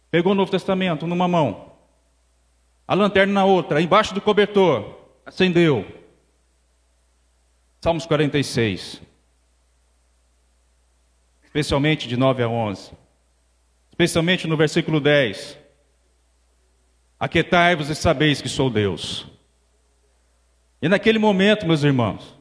Pegou 0.09 0.31
o 0.31 0.35
Novo 0.35 0.49
Testamento 0.49 1.05
numa 1.05 1.27
mão, 1.27 1.73
a 2.87 2.95
lanterna 2.95 3.31
na 3.31 3.45
outra, 3.45 3.79
embaixo 3.79 4.15
do 4.15 4.19
cobertor, 4.19 4.97
acendeu. 5.23 5.85
Salmos 7.81 8.07
46. 8.07 8.99
Especialmente 11.43 12.07
de 12.07 12.17
9 12.17 12.41
a 12.41 12.49
11. 12.49 12.91
Especialmente 13.91 14.47
no 14.47 14.57
versículo 14.57 14.99
10. 14.99 15.55
Aquetai-vos 17.19 17.91
e 17.91 17.95
sabeis 17.95 18.41
que 18.41 18.49
sou 18.49 18.71
Deus. 18.71 19.27
E 20.81 20.89
naquele 20.89 21.19
momento, 21.19 21.67
meus 21.67 21.83
irmãos, 21.83 22.38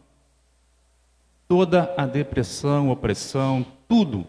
toda 1.48 1.94
a 1.96 2.06
depressão, 2.06 2.90
opressão, 2.90 3.66
tudo 3.88 4.26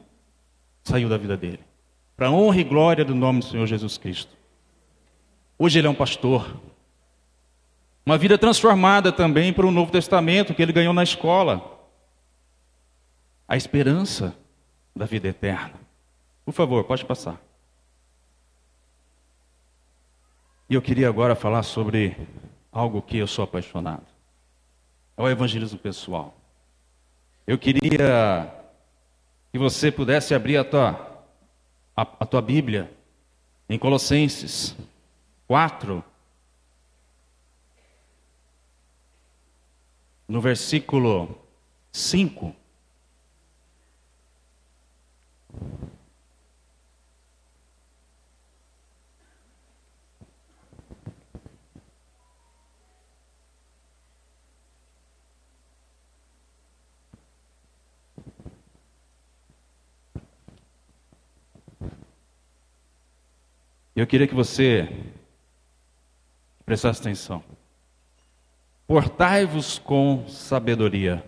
saiu 0.81 1.09
da 1.09 1.17
vida 1.17 1.35
dele. 1.35 1.59
Para 2.15 2.31
honra 2.31 2.61
e 2.61 2.63
glória 2.63 3.03
do 3.03 3.13
nome 3.13 3.39
do 3.39 3.45
Senhor 3.45 3.67
Jesus 3.67 3.97
Cristo. 3.97 4.35
Hoje 5.57 5.77
ele 5.77 5.87
é 5.87 5.89
um 5.89 5.95
pastor. 5.95 6.59
Uma 8.05 8.17
vida 8.17 8.37
transformada 8.37 9.11
também 9.11 9.51
para 9.51 9.67
o 9.67 9.71
Novo 9.71 9.91
Testamento 9.91 10.53
que 10.53 10.61
ele 10.61 10.71
ganhou 10.71 10.93
na 10.93 11.03
escola. 11.03 11.77
A 13.47 13.57
esperança 13.57 14.33
da 14.95 15.05
vida 15.05 15.27
eterna. 15.27 15.73
Por 16.45 16.53
favor, 16.53 16.85
pode 16.85 17.05
passar. 17.05 17.39
E 20.69 20.75
eu 20.75 20.81
queria 20.81 21.09
agora 21.09 21.35
falar 21.35 21.63
sobre 21.63 22.15
algo 22.71 23.01
que 23.01 23.17
eu 23.17 23.27
sou 23.27 23.43
apaixonado. 23.43 24.05
É 25.17 25.21
o 25.21 25.27
evangelismo 25.27 25.77
pessoal. 25.77 26.38
Eu 27.49 27.57
queria 27.57 28.53
que 29.51 29.57
você 29.57 29.91
pudesse 29.91 30.35
abrir 30.35 30.57
a 30.57 30.63
tua, 30.63 31.25
a, 31.97 32.01
a 32.03 32.23
tua 32.23 32.43
Bíblia 32.43 32.95
em 33.67 33.79
Colossenses 33.79 34.75
4, 35.47 36.03
no 40.27 40.39
versículo 40.39 41.43
5. 41.91 42.55
Eu 63.99 64.07
queria 64.07 64.27
que 64.27 64.33
você 64.33 64.87
prestasse 66.65 67.01
atenção. 67.01 67.43
Portai-vos 68.87 69.77
com 69.77 70.25
sabedoria 70.25 71.21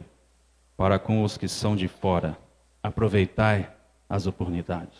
para 0.78 0.98
com 0.98 1.22
os 1.22 1.38
que 1.38 1.50
são 1.50 1.76
de 1.76 1.90
fora. 1.90 2.38
Aproveitai 2.82 3.70
as 4.08 4.26
oportunidades. 4.26 4.98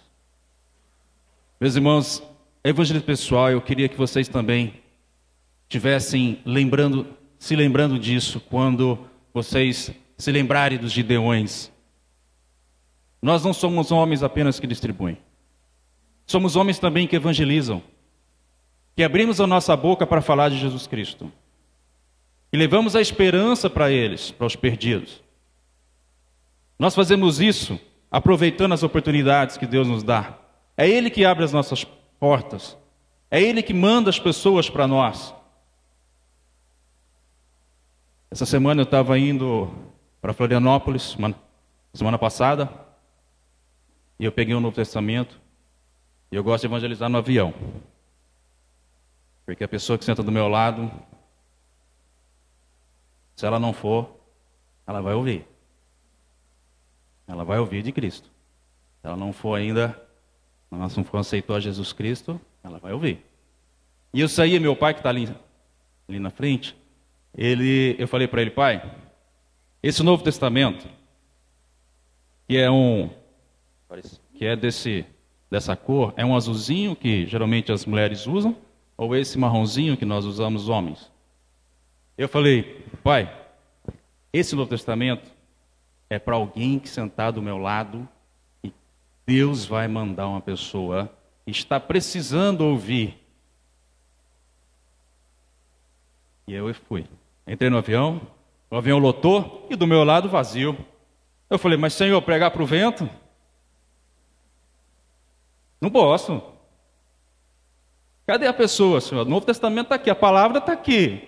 Meus 1.62 1.78
irmãos, 1.78 2.22
evangelho 2.62 3.02
pessoal, 3.02 3.50
eu 3.52 3.62
queria 3.62 3.88
que 3.88 3.96
vocês 3.96 4.28
também 4.28 4.82
tivessem 5.70 6.42
lembrando, 6.46 7.08
se 7.40 7.56
lembrando 7.56 7.98
disso 7.98 8.42
quando 8.42 9.00
vocês 9.34 9.92
se 10.18 10.30
lembrarem 10.30 10.78
dos 10.78 10.92
gideões. 10.92 11.72
Nós 13.22 13.46
não 13.46 13.54
somos 13.54 13.94
homens 13.94 14.24
apenas 14.24 14.60
que 14.60 14.68
distribuem. 14.68 15.18
Somos 16.26 16.56
homens 16.56 16.80
também 16.80 17.08
que 17.08 17.16
evangelizam, 17.16 17.82
que 18.96 19.04
abrimos 19.04 19.42
a 19.42 19.48
nossa 19.48 19.76
boca 19.76 20.06
para 20.06 20.22
falar 20.22 20.50
de 20.50 20.58
Jesus 20.58 20.88
Cristo. 20.88 21.32
e 22.54 22.58
levamos 22.58 22.98
a 22.98 23.02
esperança 23.02 23.70
para 23.70 23.90
eles, 23.90 24.30
para 24.30 24.46
os 24.46 24.58
perdidos. 24.58 25.24
Nós 26.78 26.94
fazemos 26.94 27.40
isso 27.40 27.80
aproveitando 28.10 28.74
as 28.74 28.84
oportunidades 28.84 29.56
que 29.56 29.66
Deus 29.66 29.88
nos 29.88 30.04
dá. 30.04 30.38
É 30.76 30.88
Ele 30.88 31.10
que 31.10 31.24
abre 31.24 31.46
as 31.46 31.54
nossas 31.54 31.86
portas. 32.20 32.78
É 33.30 33.42
Ele 33.42 33.64
que 33.64 33.74
manda 33.74 34.10
as 34.10 34.20
pessoas 34.20 34.70
para 34.70 34.86
nós. 34.86 35.34
Essa 38.30 38.46
semana 38.46 38.82
eu 38.82 38.86
estava 38.86 39.18
indo 39.18 39.72
para 40.22 40.34
Florianópolis, 40.34 41.12
semana, 41.12 41.36
semana 41.94 42.18
passada, 42.18 42.70
e 44.20 44.26
eu 44.26 44.32
peguei 44.32 44.54
o 44.54 44.60
Novo 44.60 44.76
Testamento, 44.76 45.40
e 46.32 46.36
eu 46.36 46.44
gosto 46.44 46.62
de 46.62 46.68
evangelizar 46.68 47.10
no 47.10 47.18
avião. 47.18 47.54
Porque 49.46 49.64
a 49.64 49.68
pessoa 49.68 49.98
que 49.98 50.06
senta 50.06 50.24
do 50.24 50.32
meu 50.32 50.48
lado, 50.48 50.92
se 53.36 53.46
ela 53.46 53.60
não 53.60 53.74
for, 53.74 54.16
ela 54.88 55.02
vai 55.02 55.14
ouvir. 55.14 55.46
Ela 57.28 57.44
vai 57.44 57.60
ouvir 57.60 57.84
de 57.84 57.92
Cristo. 57.92 58.30
Se 59.02 59.08
ela 59.08 59.18
não 59.18 59.34
for 59.34 59.56
ainda, 59.56 60.00
não 60.70 60.90
for 61.04 61.18
aceitou 61.18 61.56
a 61.56 61.60
Jesus 61.60 61.92
Cristo, 61.92 62.40
ela 62.64 62.80
vai 62.80 62.94
ouvir. 62.94 63.26
E 64.14 64.22
eu 64.22 64.30
saí, 64.30 64.60
meu 64.60 64.76
pai 64.76 64.94
que 64.94 65.00
está 65.00 65.10
ali, 65.10 65.34
ali 66.08 66.20
na 66.20 66.30
frente, 66.30 66.76
ele, 67.36 67.96
eu 67.98 68.08
falei 68.08 68.28
para 68.28 68.42
ele, 68.42 68.52
pai, 68.52 68.96
esse 69.82 70.04
Novo 70.04 70.24
Testamento, 70.24 70.88
que 72.48 72.58
é 72.58 72.70
um, 72.70 73.10
que 74.34 74.46
é 74.46 74.56
desse, 74.56 75.06
dessa 75.52 75.76
cor, 75.76 76.14
é 76.16 76.26
um 76.26 76.34
azulzinho 76.34 76.96
que 76.96 77.28
geralmente 77.28 77.74
as 77.74 77.86
mulheres 77.86 78.26
usam, 78.26 78.56
ou 78.96 79.14
esse 79.14 79.38
marronzinho 79.38 79.98
que 79.98 80.06
nós 80.06 80.24
usamos 80.24 80.70
homens? 80.70 81.12
Eu 82.18 82.30
falei, 82.30 82.86
pai, 83.04 83.30
esse 84.32 84.56
Novo 84.56 84.70
Testamento 84.70 85.30
é 86.10 86.18
para 86.18 86.36
alguém 86.36 86.80
que 86.80 86.88
sentar 86.88 87.34
do 87.34 87.42
meu 87.42 87.58
lado 87.58 88.08
e 88.64 88.72
Deus 89.26 89.66
vai 89.66 89.88
mandar 89.88 90.28
uma 90.28 90.40
pessoa 90.40 91.12
que 91.46 91.52
está 91.52 91.80
precisando 91.80 92.62
ouvir. 92.62 93.18
E 96.48 96.54
eu 96.54 96.74
fui. 96.74 97.06
Entrei 97.46 97.70
no 97.70 97.78
avião, 97.78 98.22
o 98.70 98.76
avião 98.78 99.00
lotou 99.00 99.68
e 99.70 99.76
do 99.76 99.88
meu 99.88 100.04
lado 100.04 100.30
vazio. 100.30 100.78
Eu 101.50 101.60
falei, 101.60 101.78
mas 101.78 101.94
Senhor, 101.94 102.22
pregar 102.22 102.52
para 102.52 102.64
o 102.64 102.66
vento? 102.66 103.10
Não 105.82 105.90
posso. 105.90 106.42
Cadê 108.28 108.46
a 108.46 108.54
pessoa, 108.54 109.02
Senhor? 109.02 109.26
O 109.26 109.30
Novo 109.30 109.46
Testamento 109.46 109.88
está 109.88 109.96
aqui, 109.96 110.10
a 110.12 110.16
palavra 110.16 110.60
está 110.60 110.72
aqui. 110.72 111.28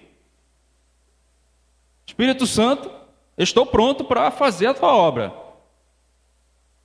Espírito 2.05 2.45
Santo, 2.45 2.91
estou 3.35 3.65
pronto 3.65 4.05
para 4.05 4.29
fazer 4.29 4.67
a 4.67 4.73
tua 4.73 4.95
obra. 4.95 5.33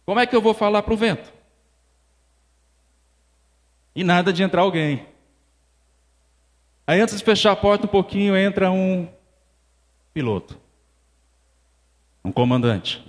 Como 0.06 0.18
é 0.18 0.26
que 0.26 0.34
eu 0.34 0.40
vou 0.40 0.54
falar 0.54 0.82
para 0.82 0.94
o 0.94 0.96
vento? 0.96 1.30
E 3.94 4.02
nada 4.02 4.32
de 4.32 4.42
entrar 4.42 4.62
alguém. 4.62 5.06
Aí 6.86 6.98
antes 7.00 7.18
de 7.18 7.24
fechar 7.24 7.52
a 7.52 7.56
porta 7.56 7.84
um 7.84 7.90
pouquinho, 7.90 8.34
entra 8.34 8.70
um 8.70 9.06
piloto, 10.14 10.58
um 12.24 12.32
comandante. 12.32 13.04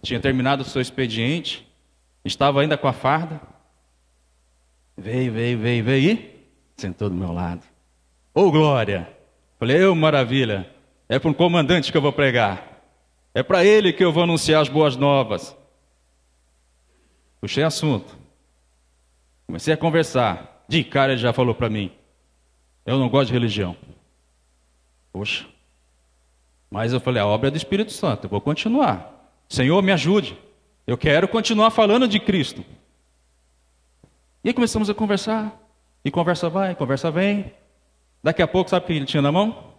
Tinha 0.00 0.18
terminado 0.18 0.62
o 0.62 0.64
seu 0.64 0.80
expediente, 0.80 1.67
estava 2.28 2.60
ainda 2.60 2.78
com 2.78 2.86
a 2.86 2.92
farda. 2.92 3.40
Veio, 4.96 5.32
veio, 5.32 5.58
veio, 5.58 5.84
veio 5.84 6.10
e 6.12 6.46
sentou 6.76 7.08
do 7.08 7.16
meu 7.16 7.32
lado. 7.32 7.62
Ô 8.34 8.42
oh, 8.42 8.50
glória! 8.50 9.08
Falei, 9.58 9.84
ô 9.84 9.92
oh, 9.92 9.94
maravilha! 9.94 10.70
É 11.08 11.18
para 11.18 11.30
um 11.30 11.34
comandante 11.34 11.90
que 11.90 11.96
eu 11.96 12.02
vou 12.02 12.12
pregar. 12.12 12.82
É 13.34 13.42
para 13.42 13.64
ele 13.64 13.92
que 13.92 14.04
eu 14.04 14.12
vou 14.12 14.22
anunciar 14.22 14.62
as 14.62 14.68
boas 14.68 14.96
novas. 14.96 15.56
Puxei 17.40 17.64
assunto. 17.64 18.16
Comecei 19.46 19.72
a 19.72 19.76
conversar. 19.76 20.64
De 20.68 20.84
cara 20.84 21.12
ele 21.12 21.20
já 21.20 21.32
falou 21.32 21.54
para 21.54 21.70
mim: 21.70 21.90
Eu 22.84 22.98
não 22.98 23.08
gosto 23.08 23.28
de 23.28 23.32
religião. 23.32 23.74
Poxa. 25.12 25.46
Mas 26.70 26.92
eu 26.92 27.00
falei, 27.00 27.22
a 27.22 27.26
obra 27.26 27.48
é 27.48 27.50
do 27.50 27.56
Espírito 27.56 27.92
Santo, 27.92 28.24
eu 28.24 28.30
vou 28.30 28.40
continuar. 28.40 29.32
Senhor, 29.48 29.82
me 29.82 29.92
ajude. 29.92 30.36
Eu 30.88 30.96
quero 30.96 31.28
continuar 31.28 31.70
falando 31.70 32.08
de 32.08 32.18
Cristo. 32.18 32.64
E 34.42 34.48
aí 34.48 34.54
começamos 34.54 34.88
a 34.88 34.94
conversar. 34.94 35.54
E 36.02 36.10
conversa 36.10 36.48
vai, 36.48 36.74
conversa 36.74 37.10
vem. 37.10 37.52
Daqui 38.22 38.40
a 38.40 38.48
pouco, 38.48 38.70
sabe 38.70 38.84
o 38.84 38.86
que 38.86 38.94
ele 38.94 39.04
tinha 39.04 39.20
na 39.20 39.30
mão? 39.30 39.74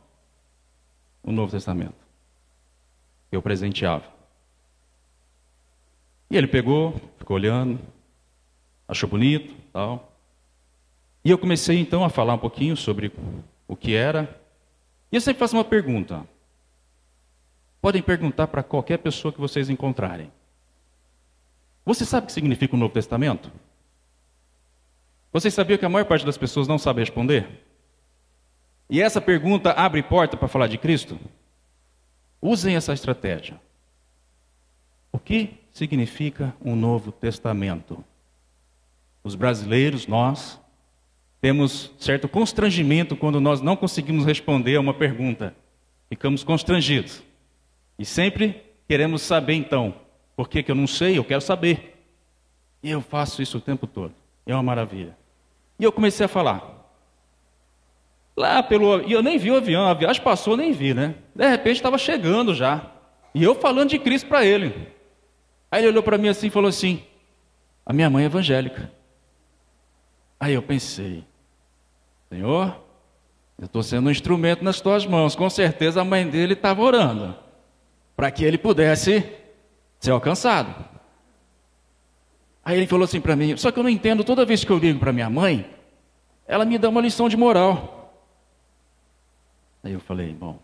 O 1.24 1.32
Novo 1.32 1.52
Testamento. 1.52 1.95
Eu 3.32 3.41
presenteava. 3.41 4.06
E 6.30 6.38
ele 6.38 6.45
pegou, 6.45 6.93
ficou 7.17 7.38
olhando, 7.38 7.80
achou 8.88 9.10
bonito, 9.10 9.56
tal. 9.74 10.13
E 11.26 11.32
eu 11.32 11.39
comecei 11.39 11.80
então 11.80 12.04
a 12.04 12.10
falar 12.12 12.36
um 12.36 12.39
pouquinho 12.39 12.78
sobre 12.78 13.12
o 13.67 13.76
que 13.76 13.95
era 13.95 14.39
e 15.12 15.15
eu 15.15 15.22
sempre 15.22 15.39
faço 15.39 15.58
uma 15.58 15.65
pergunta. 15.65 16.24
Podem 17.82 18.04
perguntar 18.04 18.45
para 18.45 18.62
qualquer 18.62 19.00
pessoa 19.00 19.34
que 19.34 19.41
vocês 19.41 19.72
encontrarem. 19.72 20.32
Você 21.85 22.05
sabe 22.05 22.25
o 22.25 22.27
que 22.27 22.33
significa 22.33 22.75
o 22.75 22.79
Novo 22.79 22.93
Testamento? 22.93 23.51
Vocês 25.31 25.53
sabiam 25.53 25.77
que 25.77 25.85
a 25.85 25.89
maior 25.89 26.05
parte 26.05 26.25
das 26.25 26.37
pessoas 26.37 26.67
não 26.67 26.77
sabe 26.77 27.01
responder? 27.01 27.47
E 28.89 29.01
essa 29.01 29.21
pergunta 29.21 29.71
abre 29.71 30.01
porta 30.01 30.35
para 30.35 30.47
falar 30.47 30.67
de 30.67 30.77
Cristo? 30.77 31.19
Usem 32.41 32.75
essa 32.75 32.93
estratégia. 32.93 33.59
O 35.11 35.19
que 35.19 35.53
significa 35.71 36.55
um 36.63 36.75
Novo 36.75 37.11
Testamento? 37.11 38.03
Os 39.23 39.35
brasileiros, 39.35 40.07
nós, 40.07 40.59
temos 41.41 41.91
certo 41.99 42.27
constrangimento 42.27 43.15
quando 43.15 43.39
nós 43.39 43.61
não 43.61 43.75
conseguimos 43.75 44.25
responder 44.25 44.75
a 44.75 44.81
uma 44.81 44.93
pergunta. 44.93 45.55
Ficamos 46.09 46.43
constrangidos. 46.43 47.21
E 47.97 48.05
sempre 48.05 48.63
queremos 48.87 49.21
saber 49.21 49.53
então. 49.53 49.93
Por 50.39 50.47
que, 50.47 50.63
que 50.63 50.71
eu 50.71 50.75
não 50.75 50.88
sei? 50.88 51.17
Eu 51.17 51.25
quero 51.25 51.41
saber. 51.41 52.02
E 52.82 52.89
eu 52.89 53.02
faço 53.02 53.41
isso 53.41 53.58
o 53.58 53.60
tempo 53.60 53.86
todo. 53.86 54.13
É 54.45 54.54
uma 54.54 54.63
maravilha. 54.63 55.17
E 55.78 55.84
eu 55.84 55.91
comecei 55.91 56.25
a 56.25 56.30
falar. 56.30 56.89
Lá 58.38 58.63
pelo. 58.63 59.02
E 59.02 59.12
eu 59.12 59.21
nem 59.21 59.38
vi 59.38 59.52
o 59.52 59.58
avião, 59.58 59.86
a 59.86 59.93
viagem 59.93 60.23
passou, 60.23 60.56
nem 60.56 60.71
vi, 60.71 60.93
né? 60.93 61.15
De 61.36 61.45
repente 61.45 61.75
estava 61.75 61.97
chegando 61.97 62.56
já. 62.56 62.89
E 63.36 63.43
eu 63.43 63.54
falando 63.54 63.89
de 63.89 63.99
Cristo 63.99 64.30
para 64.30 64.45
ele. 64.45 64.88
Aí 65.69 65.82
ele 65.82 65.89
olhou 65.89 66.02
para 66.02 66.17
mim 66.17 66.30
assim 66.30 66.47
e 66.47 66.52
falou 66.52 66.69
assim: 66.69 67.04
A 67.86 67.91
minha 67.91 68.10
mãe 68.10 68.23
é 68.23 68.28
evangélica. 68.28 68.89
Aí 70.39 70.54
eu 70.54 70.62
pensei: 70.62 71.25
Senhor, 72.30 72.80
eu 73.60 73.65
estou 73.65 73.84
sendo 73.84 74.08
um 74.08 74.12
instrumento 74.12 74.63
nas 74.63 74.80
tuas 74.80 75.06
mãos. 75.06 75.36
Com 75.36 75.49
certeza 75.49 75.99
a 75.99 76.06
mãe 76.06 76.25
dele 76.25 76.54
estava 76.54 76.82
orando 76.82 77.36
para 78.15 78.32
que 78.32 78.45
ele 78.45 78.58
pudesse 78.58 79.38
ser 79.99 80.12
alcançado. 80.12 80.73
Aí 82.63 82.77
ele 82.77 82.88
falou 82.88 83.03
assim 83.03 83.21
para 83.21 83.35
mim: 83.35 83.55
Só 83.57 83.71
que 83.71 83.79
eu 83.79 83.83
não 83.83 83.89
entendo, 83.89 84.23
toda 84.23 84.45
vez 84.45 84.63
que 84.63 84.71
eu 84.71 84.77
ligo 84.77 84.99
para 84.99 85.13
minha 85.13 85.29
mãe, 85.29 85.69
ela 86.47 86.65
me 86.65 86.77
dá 86.77 86.89
uma 86.89 87.01
lição 87.01 87.27
de 87.27 87.38
moral. 87.38 88.13
Aí 89.83 89.93
eu 89.93 89.99
falei: 89.99 90.33
Bom, 90.33 90.59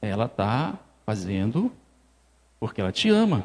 ela 0.00 0.26
está 0.26 0.78
fazendo 1.06 1.72
porque 2.60 2.80
ela 2.80 2.92
te 2.92 3.08
ama. 3.08 3.44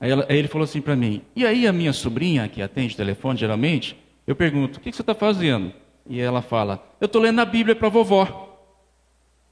Aí, 0.00 0.10
ela, 0.10 0.26
aí 0.28 0.36
ele 0.36 0.48
falou 0.48 0.64
assim 0.64 0.80
para 0.80 0.96
mim: 0.96 1.22
E 1.34 1.46
aí 1.46 1.66
a 1.66 1.72
minha 1.72 1.92
sobrinha, 1.92 2.48
que 2.48 2.62
atende 2.62 2.96
telefone 2.96 3.38
geralmente, 3.38 3.96
eu 4.26 4.34
pergunto: 4.34 4.78
O 4.78 4.80
que 4.80 4.92
você 4.92 5.02
está 5.02 5.14
fazendo? 5.14 5.72
E 6.06 6.20
ela 6.20 6.42
fala: 6.42 6.82
Eu 7.00 7.06
estou 7.06 7.22
lendo 7.22 7.40
a 7.40 7.44
Bíblia 7.44 7.76
para 7.76 7.88
vovó. 7.88 8.51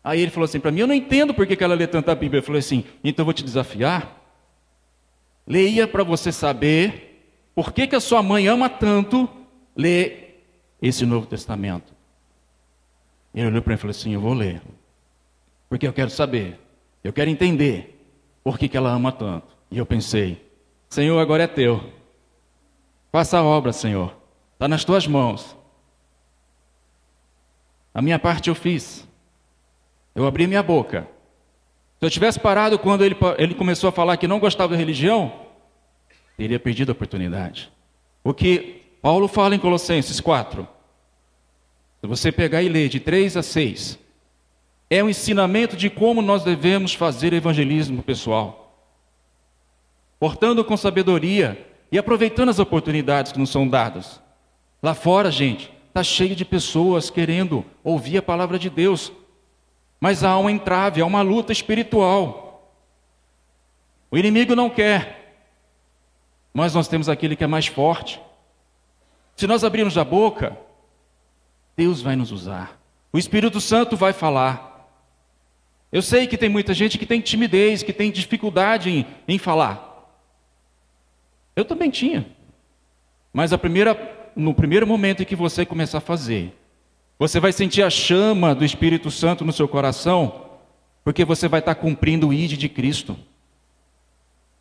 Aí 0.02 0.20
ele 0.20 0.30
falou 0.30 0.44
assim 0.44 0.60
para 0.60 0.70
mim: 0.70 0.80
Eu 0.80 0.86
não 0.86 0.94
entendo 0.94 1.34
por 1.34 1.46
que 1.46 1.62
ela 1.62 1.74
lê 1.74 1.86
tanta 1.86 2.14
Bíblia. 2.14 2.38
Eu 2.38 2.42
falei 2.42 2.60
assim: 2.60 2.84
Então 3.04 3.22
eu 3.22 3.26
vou 3.26 3.34
te 3.34 3.44
desafiar. 3.44 4.16
Leia 5.46 5.86
para 5.86 6.02
você 6.02 6.32
saber 6.32 7.10
por 7.54 7.72
que, 7.72 7.86
que 7.86 7.96
a 7.96 8.00
sua 8.00 8.22
mãe 8.22 8.46
ama 8.46 8.68
tanto 8.68 9.28
ler 9.76 10.44
esse 10.80 11.04
Novo 11.04 11.26
Testamento. 11.26 11.92
Ele 13.34 13.46
olhou 13.46 13.62
para 13.62 13.72
mim 13.72 13.74
e 13.74 13.78
falou 13.78 13.90
assim: 13.90 14.14
Eu 14.14 14.20
vou 14.20 14.32
ler. 14.32 14.62
Porque 15.68 15.86
eu 15.86 15.92
quero 15.92 16.10
saber, 16.10 16.58
eu 17.04 17.12
quero 17.12 17.30
entender 17.30 17.96
por 18.42 18.58
que, 18.58 18.68
que 18.68 18.76
ela 18.76 18.90
ama 18.90 19.12
tanto. 19.12 19.56
E 19.70 19.78
eu 19.78 19.86
pensei: 19.86 20.44
Senhor, 20.88 21.18
agora 21.18 21.44
é 21.44 21.46
teu. 21.46 21.92
Faça 23.12 23.38
a 23.38 23.44
obra, 23.44 23.72
Senhor. 23.72 24.16
Está 24.54 24.66
nas 24.66 24.84
tuas 24.84 25.06
mãos. 25.06 25.56
A 27.92 28.00
minha 28.00 28.18
parte 28.18 28.48
eu 28.48 28.54
fiz. 28.54 29.08
Eu 30.14 30.26
abri 30.26 30.46
minha 30.46 30.62
boca. 30.62 31.06
Se 31.98 32.06
eu 32.06 32.10
tivesse 32.10 32.40
parado 32.40 32.78
quando 32.78 33.04
ele, 33.04 33.16
ele 33.38 33.54
começou 33.54 33.88
a 33.88 33.92
falar 33.92 34.16
que 34.16 34.26
não 34.26 34.38
gostava 34.38 34.72
da 34.72 34.78
religião, 34.78 35.32
teria 36.36 36.58
perdido 36.58 36.90
a 36.90 36.92
oportunidade. 36.92 37.70
O 38.24 38.32
que 38.32 38.82
Paulo 39.02 39.28
fala 39.28 39.54
em 39.54 39.58
Colossenses 39.58 40.20
4. 40.20 40.66
Se 42.00 42.06
você 42.06 42.32
pegar 42.32 42.62
e 42.62 42.68
ler 42.68 42.88
de 42.88 42.98
3 42.98 43.36
a 43.36 43.42
6, 43.42 43.98
é 44.88 45.04
um 45.04 45.08
ensinamento 45.08 45.76
de 45.76 45.88
como 45.88 46.22
nós 46.22 46.42
devemos 46.42 46.94
fazer 46.94 47.32
evangelismo 47.32 48.02
pessoal. 48.02 48.88
Portando 50.18 50.64
com 50.64 50.76
sabedoria 50.76 51.66
e 51.92 51.98
aproveitando 51.98 52.48
as 52.48 52.58
oportunidades 52.58 53.32
que 53.32 53.38
nos 53.38 53.50
são 53.50 53.68
dadas. 53.68 54.20
Lá 54.82 54.94
fora, 54.94 55.30
gente, 55.30 55.70
está 55.88 56.02
cheio 56.02 56.34
de 56.34 56.44
pessoas 56.44 57.10
querendo 57.10 57.64
ouvir 57.84 58.18
a 58.18 58.22
palavra 58.22 58.58
de 58.58 58.70
Deus, 58.70 59.12
mas 60.00 60.24
há 60.24 60.38
um 60.38 60.48
entrave, 60.48 61.02
há 61.02 61.06
uma 61.06 61.20
luta 61.20 61.52
espiritual. 61.52 62.74
O 64.10 64.16
inimigo 64.16 64.56
não 64.56 64.70
quer, 64.70 65.36
mas 66.52 66.74
nós 66.74 66.88
temos 66.88 67.08
aquele 67.08 67.36
que 67.36 67.44
é 67.44 67.46
mais 67.46 67.66
forte. 67.66 68.20
Se 69.36 69.46
nós 69.46 69.62
abrirmos 69.62 69.98
a 69.98 70.04
boca, 70.04 70.56
Deus 71.76 72.00
vai 72.00 72.16
nos 72.16 72.32
usar. 72.32 72.80
O 73.12 73.18
Espírito 73.18 73.60
Santo 73.60 73.96
vai 73.96 74.12
falar. 74.12 74.88
Eu 75.92 76.02
sei 76.02 76.26
que 76.26 76.38
tem 76.38 76.48
muita 76.48 76.72
gente 76.72 76.98
que 76.98 77.06
tem 77.06 77.20
timidez, 77.20 77.82
que 77.82 77.92
tem 77.92 78.10
dificuldade 78.10 78.90
em, 78.90 79.06
em 79.26 79.38
falar. 79.38 79.90
Eu 81.54 81.64
também 81.64 81.90
tinha. 81.90 82.26
Mas 83.32 83.54
primeira, 83.56 84.30
no 84.34 84.54
primeiro 84.54 84.86
momento 84.86 85.22
em 85.22 85.26
que 85.26 85.36
você 85.36 85.66
começar 85.66 85.98
a 85.98 86.02
fazer, 86.02 86.54
você 87.20 87.38
vai 87.38 87.52
sentir 87.52 87.83
a 87.83 87.90
chama 87.90 88.54
do 88.54 88.64
Espírito 88.64 89.11
Santo 89.11 89.44
no 89.44 89.52
seu 89.52 89.68
coração, 89.68 90.46
porque 91.04 91.22
você 91.22 91.48
vai 91.48 91.61
estar 91.61 91.74
cumprindo 91.74 92.28
o 92.28 92.33
ID 92.33 92.52
de 92.52 92.66
Cristo. 92.66 93.14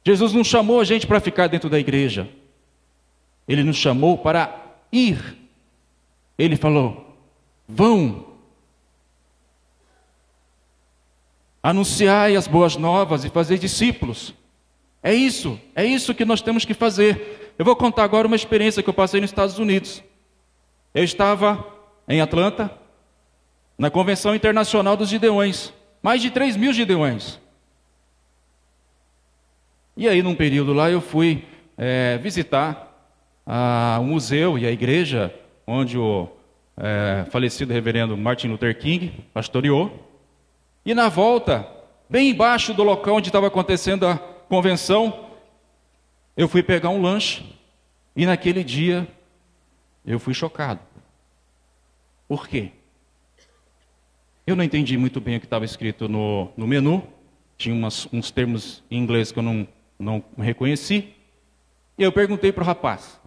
Jesus 0.06 0.34
não 0.34 0.44
chamou 0.44 0.82
a 0.82 0.84
gente 0.84 1.08
para 1.08 1.22
ficar 1.22 1.48
dentro 1.48 1.70
da 1.70 1.80
igreja. 1.80 2.28
Ele 3.48 3.64
nos 3.64 3.78
chamou 3.78 4.18
para 4.18 4.76
ir. 4.92 5.38
Ele 6.38 6.58
falou: 6.58 7.16
vão 7.66 8.26
Anunciai 11.64 12.36
as 12.36 12.48
boas 12.48 12.76
novas 12.76 13.24
e 13.24 13.30
fazer 13.30 13.58
discípulos. 13.58 14.34
É 15.02 15.14
isso, 15.14 15.58
é 15.74 15.86
isso 15.86 16.14
que 16.14 16.26
nós 16.26 16.42
temos 16.42 16.66
que 16.66 16.74
fazer. 16.74 17.54
Eu 17.58 17.64
vou 17.64 17.76
contar 17.76 18.04
agora 18.04 18.28
uma 18.28 18.36
experiência 18.36 18.84
que 18.84 18.90
eu 18.90 18.94
passei 18.94 19.22
nos 19.22 19.30
Estados 19.30 19.58
Unidos. 19.60 20.04
Eu 20.94 21.06
estava 21.06 21.79
em 22.10 22.20
Atlanta, 22.20 22.72
na 23.78 23.92
Convenção 23.92 24.34
Internacional 24.34 24.98
dos 24.98 25.08
Gideões, 25.08 25.72
mais 26.02 26.22
de 26.22 26.32
3 26.32 26.58
mil 26.58 26.74
Gideões. 26.74 27.40
E 29.96 30.10
aí, 30.10 30.24
num 30.24 30.34
período 30.34 30.74
lá, 30.74 30.90
eu 30.90 31.00
fui 31.00 31.46
é, 31.78 32.18
visitar 32.18 32.88
o 34.00 34.04
museu 34.04 34.58
e 34.58 34.66
a 34.66 34.72
igreja 34.72 35.34
onde 35.66 35.98
o 35.98 36.28
é, 36.78 37.26
falecido 37.30 37.74
reverendo 37.74 38.16
Martin 38.16 38.48
Luther 38.48 38.78
King 38.78 39.26
pastoreou. 39.34 40.08
E 40.86 40.94
na 40.94 41.10
volta, 41.10 41.68
bem 42.10 42.30
embaixo 42.30 42.74
do 42.74 42.84
local 42.84 43.16
onde 43.16 43.30
estava 43.30 43.48
acontecendo 43.48 44.08
a 44.08 44.18
convenção, 44.18 45.30
eu 46.38 46.48
fui 46.48 46.64
pegar 46.64 46.90
um 46.90 47.02
lanche 47.02 47.44
e 48.16 48.26
naquele 48.26 48.64
dia 48.64 49.08
eu 50.06 50.20
fui 50.20 50.34
chocado. 50.34 50.80
Por 52.30 52.48
quê? 52.48 52.72
Eu 54.46 54.56
não 54.56 54.64
entendi 54.64 54.98
muito 54.98 55.20
bem 55.20 55.36
o 55.36 55.40
que 55.40 55.46
estava 55.46 55.66
escrito 55.66 56.08
no, 56.08 56.50
no 56.56 56.66
menu, 56.66 57.04
tinha 57.58 57.76
umas, 57.76 58.08
uns 58.14 58.32
termos 58.32 58.84
em 58.90 58.98
inglês 58.98 59.32
que 59.32 59.40
eu 59.40 59.44
não, 59.44 59.68
não 59.98 60.24
reconheci. 60.38 61.14
E 61.98 62.04
eu 62.04 62.12
perguntei 62.12 62.54
para 62.54 62.64
o 62.64 62.66
rapaz: 62.66 63.20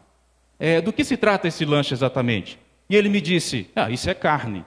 é, 0.59 0.81
do 0.81 0.93
que 0.93 1.05
se 1.05 1.17
trata 1.17 1.49
esse 1.49 1.65
lanche 1.65 1.93
exatamente? 1.93 2.59
E 2.89 2.97
ele 2.97 3.09
me 3.09 3.21
disse: 3.21 3.69
ah, 3.77 3.91
isso 3.91 4.09
é 4.09 4.15
carne. 4.15 4.65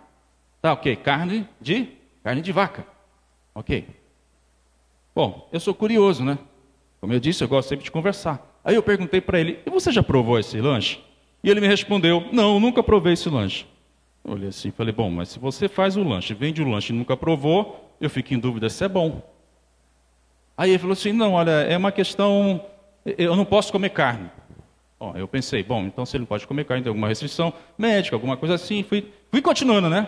Tá, 0.62 0.74
ok, 0.74 0.96
carne 0.98 1.48
de 1.60 1.96
Carne 2.26 2.42
de 2.42 2.52
vaca. 2.52 2.84
Ok. 3.54 3.86
Bom, 5.14 5.48
eu 5.54 5.60
sou 5.60 5.76
curioso, 5.76 6.26
né? 6.26 6.40
Como 7.00 7.14
eu 7.14 7.20
disse, 7.20 7.44
eu 7.44 7.48
gosto 7.48 7.70
sempre 7.70 7.86
de 7.86 7.92
conversar. 7.92 8.60
Aí 8.64 8.74
eu 8.74 8.82
perguntei 8.82 9.22
para 9.22 9.40
ele: 9.40 9.60
e 9.64 9.70
você 9.70 9.92
já 9.92 10.02
provou 10.02 10.40
esse 10.40 10.60
lanche? 10.60 11.00
E 11.44 11.52
ele 11.52 11.62
me 11.62 11.68
respondeu: 11.68 12.28
não, 12.34 12.60
nunca 12.60 12.82
provei 12.82 13.14
esse 13.14 13.30
lanche. 13.30 13.68
Olhei 14.28 14.50
assim 14.50 14.70
e 14.70 14.72
falei: 14.72 14.92
bom, 14.92 15.12
mas 15.12 15.30
se 15.30 15.40
você 15.40 15.70
faz 15.70 15.96
o 15.96 16.04
lanche, 16.04 16.34
vende 16.34 16.62
o 16.62 16.68
lanche 16.68 16.92
e 16.92 16.96
nunca 16.96 17.16
provou, 17.16 17.96
eu 18.02 18.10
fico 18.10 18.34
em 18.34 18.40
dúvida 18.40 18.70
se 18.70 18.84
é 18.84 18.88
bom. 18.88 19.22
Aí 20.58 20.72
ele 20.72 20.80
falou 20.80 20.94
assim: 20.94 21.14
não, 21.14 21.34
olha, 21.34 21.52
é 21.52 21.78
uma 21.78 21.92
questão. 21.92 22.66
Eu 23.06 23.36
não 23.36 23.46
posso 23.46 23.72
comer 23.72 23.90
carne. 23.90 24.32
Ó, 25.00 25.16
eu 25.16 25.28
pensei, 25.28 25.62
bom, 25.62 25.84
então 25.84 26.06
se 26.06 26.18
ele 26.18 26.22
não 26.22 26.28
pode 26.28 26.48
comer 26.48 26.66
carne, 26.66 26.82
tem 26.82 26.90
alguma 26.90 27.08
restrição 27.08 27.54
médica, 27.78 28.16
alguma 28.16 28.36
coisa 28.36 28.56
assim. 28.56 28.82
Fui, 28.82 29.12
fui 29.30 29.42
continuando, 29.42 29.90
né? 29.90 30.08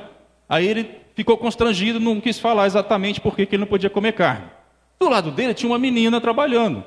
Aí 0.49 0.65
ele 0.65 0.89
ficou 1.13 1.38
constrangido, 1.38 1.99
não 1.99 2.19
quis 2.19 2.39
falar 2.39 2.65
exatamente 2.65 3.21
por 3.21 3.36
que 3.36 3.43
ele 3.43 3.58
não 3.58 3.67
podia 3.67 3.89
comer 3.89 4.13
carne. 4.13 4.45
Do 4.99 5.10
lado 5.10 5.30
dele 5.30 5.53
tinha 5.53 5.69
uma 5.69 5.77
menina 5.77 6.19
trabalhando. 6.19 6.84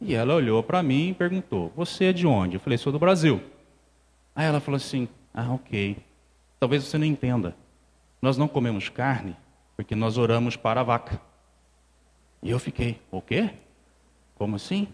E 0.00 0.14
ela 0.14 0.34
olhou 0.34 0.62
para 0.62 0.82
mim 0.82 1.10
e 1.10 1.14
perguntou: 1.14 1.70
Você 1.76 2.06
é 2.06 2.12
de 2.12 2.26
onde? 2.26 2.54
Eu 2.54 2.60
falei: 2.60 2.78
Sou 2.78 2.92
do 2.92 2.98
Brasil. 2.98 3.42
Aí 4.34 4.46
ela 4.46 4.60
falou 4.60 4.76
assim: 4.76 5.06
Ah, 5.34 5.52
ok. 5.52 5.96
Talvez 6.60 6.84
você 6.84 6.98
não 6.98 7.06
entenda. 7.06 7.56
Nós 8.20 8.36
não 8.36 8.46
comemos 8.46 8.90
carne 8.90 9.34
porque 9.74 9.96
nós 9.96 10.18
oramos 10.18 10.56
para 10.56 10.82
a 10.82 10.84
vaca. 10.84 11.18
E 12.42 12.50
eu 12.50 12.58
fiquei: 12.58 13.00
O 13.10 13.22
quê? 13.22 13.54
Como 14.36 14.56
assim? 14.56 14.86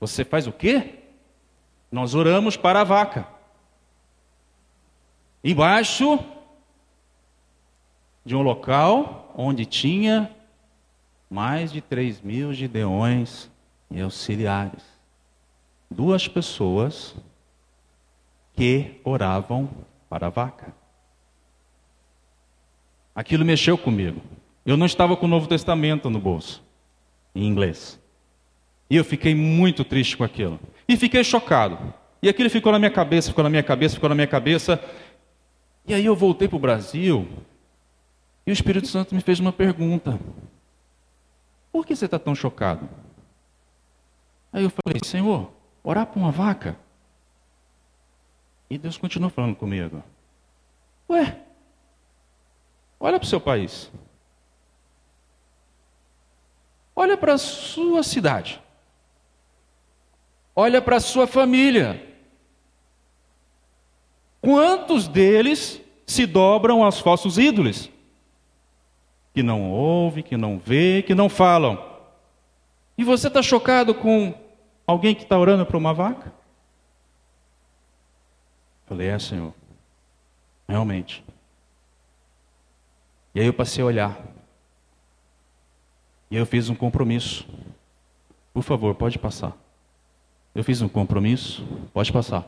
Você 0.00 0.24
faz 0.24 0.48
o 0.48 0.52
quê? 0.52 0.98
Nós 1.90 2.16
oramos 2.16 2.56
para 2.56 2.80
a 2.80 2.84
vaca. 2.84 3.28
Embaixo 5.42 6.18
de 8.24 8.34
um 8.34 8.42
local 8.42 9.32
onde 9.36 9.64
tinha 9.64 10.34
mais 11.30 11.70
de 11.70 11.80
3 11.80 12.20
mil 12.22 12.52
gideões 12.52 13.48
e 13.88 14.00
auxiliares. 14.00 14.82
Duas 15.88 16.26
pessoas 16.26 17.14
que 18.54 19.00
oravam 19.04 19.68
para 20.08 20.26
a 20.26 20.30
vaca. 20.30 20.74
Aquilo 23.14 23.44
mexeu 23.44 23.78
comigo. 23.78 24.20
Eu 24.66 24.76
não 24.76 24.86
estava 24.86 25.16
com 25.16 25.26
o 25.26 25.28
Novo 25.28 25.46
Testamento 25.46 26.10
no 26.10 26.18
bolso, 26.18 26.62
em 27.34 27.46
inglês. 27.46 28.00
E 28.88 28.96
eu 28.96 29.04
fiquei 29.04 29.34
muito 29.34 29.84
triste 29.84 30.16
com 30.16 30.24
aquilo. 30.24 30.58
E 30.88 30.96
fiquei 30.96 31.22
chocado. 31.22 31.94
E 32.22 32.28
aquilo 32.28 32.48
ficou 32.48 32.72
na 32.72 32.78
minha 32.78 32.90
cabeça, 32.90 33.28
ficou 33.28 33.44
na 33.44 33.50
minha 33.50 33.62
cabeça, 33.62 33.94
ficou 33.94 34.08
na 34.08 34.14
minha 34.14 34.26
cabeça. 34.26 34.82
E 35.86 35.92
aí 35.92 36.04
eu 36.04 36.16
voltei 36.16 36.48
para 36.48 36.56
o 36.56 36.60
Brasil 36.60 37.28
e 38.46 38.50
o 38.50 38.52
Espírito 38.52 38.88
Santo 38.88 39.14
me 39.14 39.20
fez 39.20 39.40
uma 39.40 39.52
pergunta: 39.52 40.18
Por 41.70 41.86
que 41.86 41.94
você 41.94 42.06
está 42.06 42.18
tão 42.18 42.34
chocado? 42.34 42.88
Aí 44.52 44.64
eu 44.64 44.70
falei: 44.70 45.00
Senhor, 45.04 45.52
orar 45.82 46.06
para 46.06 46.18
uma 46.18 46.30
vaca? 46.30 46.76
E 48.70 48.78
Deus 48.78 48.96
continuou 48.96 49.30
falando 49.30 49.56
comigo: 49.56 50.02
Ué, 51.08 51.43
olha 53.04 53.18
para 53.18 53.26
o 53.26 53.28
seu 53.28 53.40
país. 53.40 53.90
Olha 56.96 57.16
para 57.16 57.34
a 57.34 57.38
sua 57.38 58.02
cidade. 58.02 58.60
Olha 60.54 60.80
para 60.80 60.96
a 60.96 61.00
sua 61.00 61.26
família. 61.26 62.00
Quantos 64.40 65.08
deles 65.08 65.80
se 66.06 66.26
dobram 66.26 66.84
aos 66.84 67.00
falsos 67.00 67.38
ídolos? 67.38 67.90
que 69.34 69.42
não 69.42 69.68
ouve, 69.68 70.22
que 70.22 70.36
não 70.36 70.56
vê, 70.56 71.02
que 71.02 71.12
não 71.12 71.28
falam. 71.28 71.84
E 72.96 73.02
você 73.02 73.26
está 73.26 73.42
chocado 73.42 73.92
com 73.92 74.32
alguém 74.86 75.12
que 75.12 75.24
está 75.24 75.36
orando 75.36 75.66
para 75.66 75.76
uma 75.76 75.92
vaca? 75.92 76.32
Falei, 78.86 79.08
é, 79.08 79.18
Senhor, 79.18 79.52
realmente. 80.68 81.24
E 83.34 83.40
aí 83.40 83.46
eu 83.46 83.52
passei 83.52 83.82
a 83.82 83.86
olhar. 83.86 84.18
E 86.30 86.36
eu 86.36 86.46
fiz 86.46 86.68
um 86.68 86.74
compromisso. 86.74 87.46
Por 88.52 88.62
favor, 88.62 88.94
pode 88.94 89.18
passar. 89.18 89.56
Eu 90.54 90.62
fiz 90.62 90.80
um 90.80 90.88
compromisso, 90.88 91.66
pode 91.92 92.12
passar. 92.12 92.46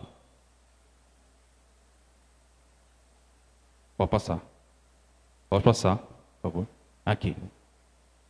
Pode 3.96 4.10
passar. 4.10 4.40
Pode 5.48 5.64
passar, 5.64 5.96
por 5.96 6.42
favor. 6.42 6.66
Aqui. 7.04 7.36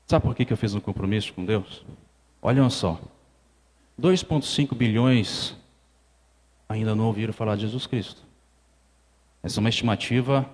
Sabe 0.07 0.25
por 0.25 0.35
que 0.35 0.51
eu 0.51 0.57
fiz 0.57 0.75
um 0.75 0.81
compromisso 0.81 1.35
com 1.35 1.45
Deus? 1.45 1.85
Olhem 2.41 2.69
só. 2.71 2.99
2,5 4.01 4.75
bilhões 4.75 5.57
ainda 6.69 6.95
não 6.95 7.07
ouviram 7.07 7.33
falar 7.33 7.57
de 7.57 7.63
Jesus 7.63 7.87
Cristo. 7.87 8.23
Essa 9.43 9.59
é 9.59 9.61
uma 9.61 9.69
estimativa 9.69 10.49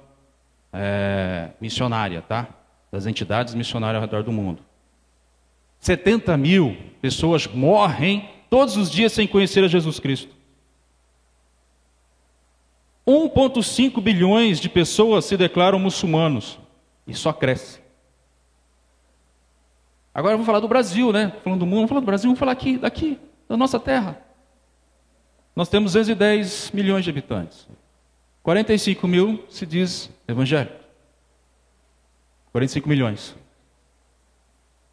é, 0.73 1.51
missionária, 1.61 2.23
tá? 2.23 2.49
Das 2.91 3.07
entidades 3.07 3.55
missionárias 3.55 4.03
ao 4.03 4.09
redor 4.09 4.23
do 4.23 4.33
mundo. 4.33 4.63
70 5.81 6.37
mil 6.37 6.77
pessoas 7.01 7.47
morrem 7.47 8.29
todos 8.49 8.77
os 8.77 8.91
dias 8.91 9.13
sem 9.13 9.27
conhecer 9.27 9.65
a 9.65 9.69
Jesus 9.69 9.99
Cristo. 9.99 10.33
1,5 13.07 14.01
bilhões 14.01 14.61
de 14.61 14.69
pessoas 14.69 15.25
se 15.25 15.37
declaram 15.37 15.79
muçulmanos 15.79 16.59
e 17.07 17.15
só 17.15 17.33
cresce. 17.33 17.81
Agora 20.15 20.35
vamos 20.35 20.47
falar 20.47 20.61
do 20.61 20.69
Brasil, 20.69 21.13
né? 21.13 21.33
Falando 21.43 21.61
do 21.61 21.67
mundo, 21.67 21.77
vamos 21.77 21.89
falar 21.89 22.01
do 22.01 22.07
Brasil, 22.07 22.29
vamos 22.29 22.39
falar 22.39 22.53
aqui, 22.53 22.77
daqui, 22.77 23.19
da 23.49 23.57
nossa 23.57 23.81
terra. 23.81 24.23
Nós 25.57 25.69
temos 25.69 25.93
210 25.93 26.71
milhões 26.73 27.05
de 27.05 27.11
habitantes. 27.11 27.67
45 28.43 29.09
mil 29.09 29.45
se 29.49 29.65
diz 29.65 30.11
evangélico. 30.33 30.83
45 32.53 32.89
milhões. 32.89 33.37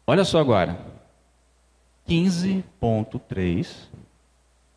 Olha 0.06 0.24
só 0.24 0.38
agora. 0.38 0.78
15,3 2.08 3.88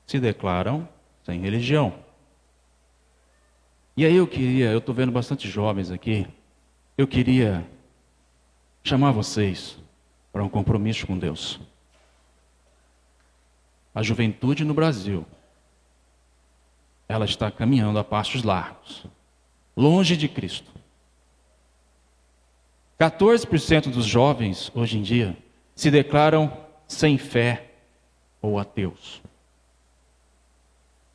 se 0.05 0.19
declaram 0.19 0.87
sem 1.23 1.39
religião. 1.39 1.93
E 3.95 4.05
aí 4.05 4.15
eu 4.15 4.27
queria, 4.27 4.71
eu 4.71 4.79
estou 4.79 4.93
vendo 4.93 5.11
bastante 5.11 5.47
jovens 5.47 5.91
aqui, 5.91 6.27
eu 6.97 7.07
queria 7.07 7.65
chamar 8.83 9.11
vocês 9.11 9.77
para 10.31 10.43
um 10.43 10.49
compromisso 10.49 11.05
com 11.05 11.17
Deus. 11.17 11.59
A 13.93 14.01
juventude 14.01 14.65
no 14.65 14.73
Brasil, 14.73 15.25
ela 17.07 17.25
está 17.25 17.51
caminhando 17.51 17.99
a 17.99 18.03
passos 18.03 18.43
largos, 18.43 19.05
longe 19.75 20.15
de 20.15 20.27
Cristo. 20.27 20.71
14% 22.99 23.91
dos 23.91 24.05
jovens 24.05 24.71
hoje 24.73 24.97
em 24.97 25.01
dia 25.01 25.35
se 25.75 25.89
declaram 25.89 26.55
sem 26.87 27.17
fé 27.17 27.71
ou 28.41 28.59
ateus. 28.59 29.21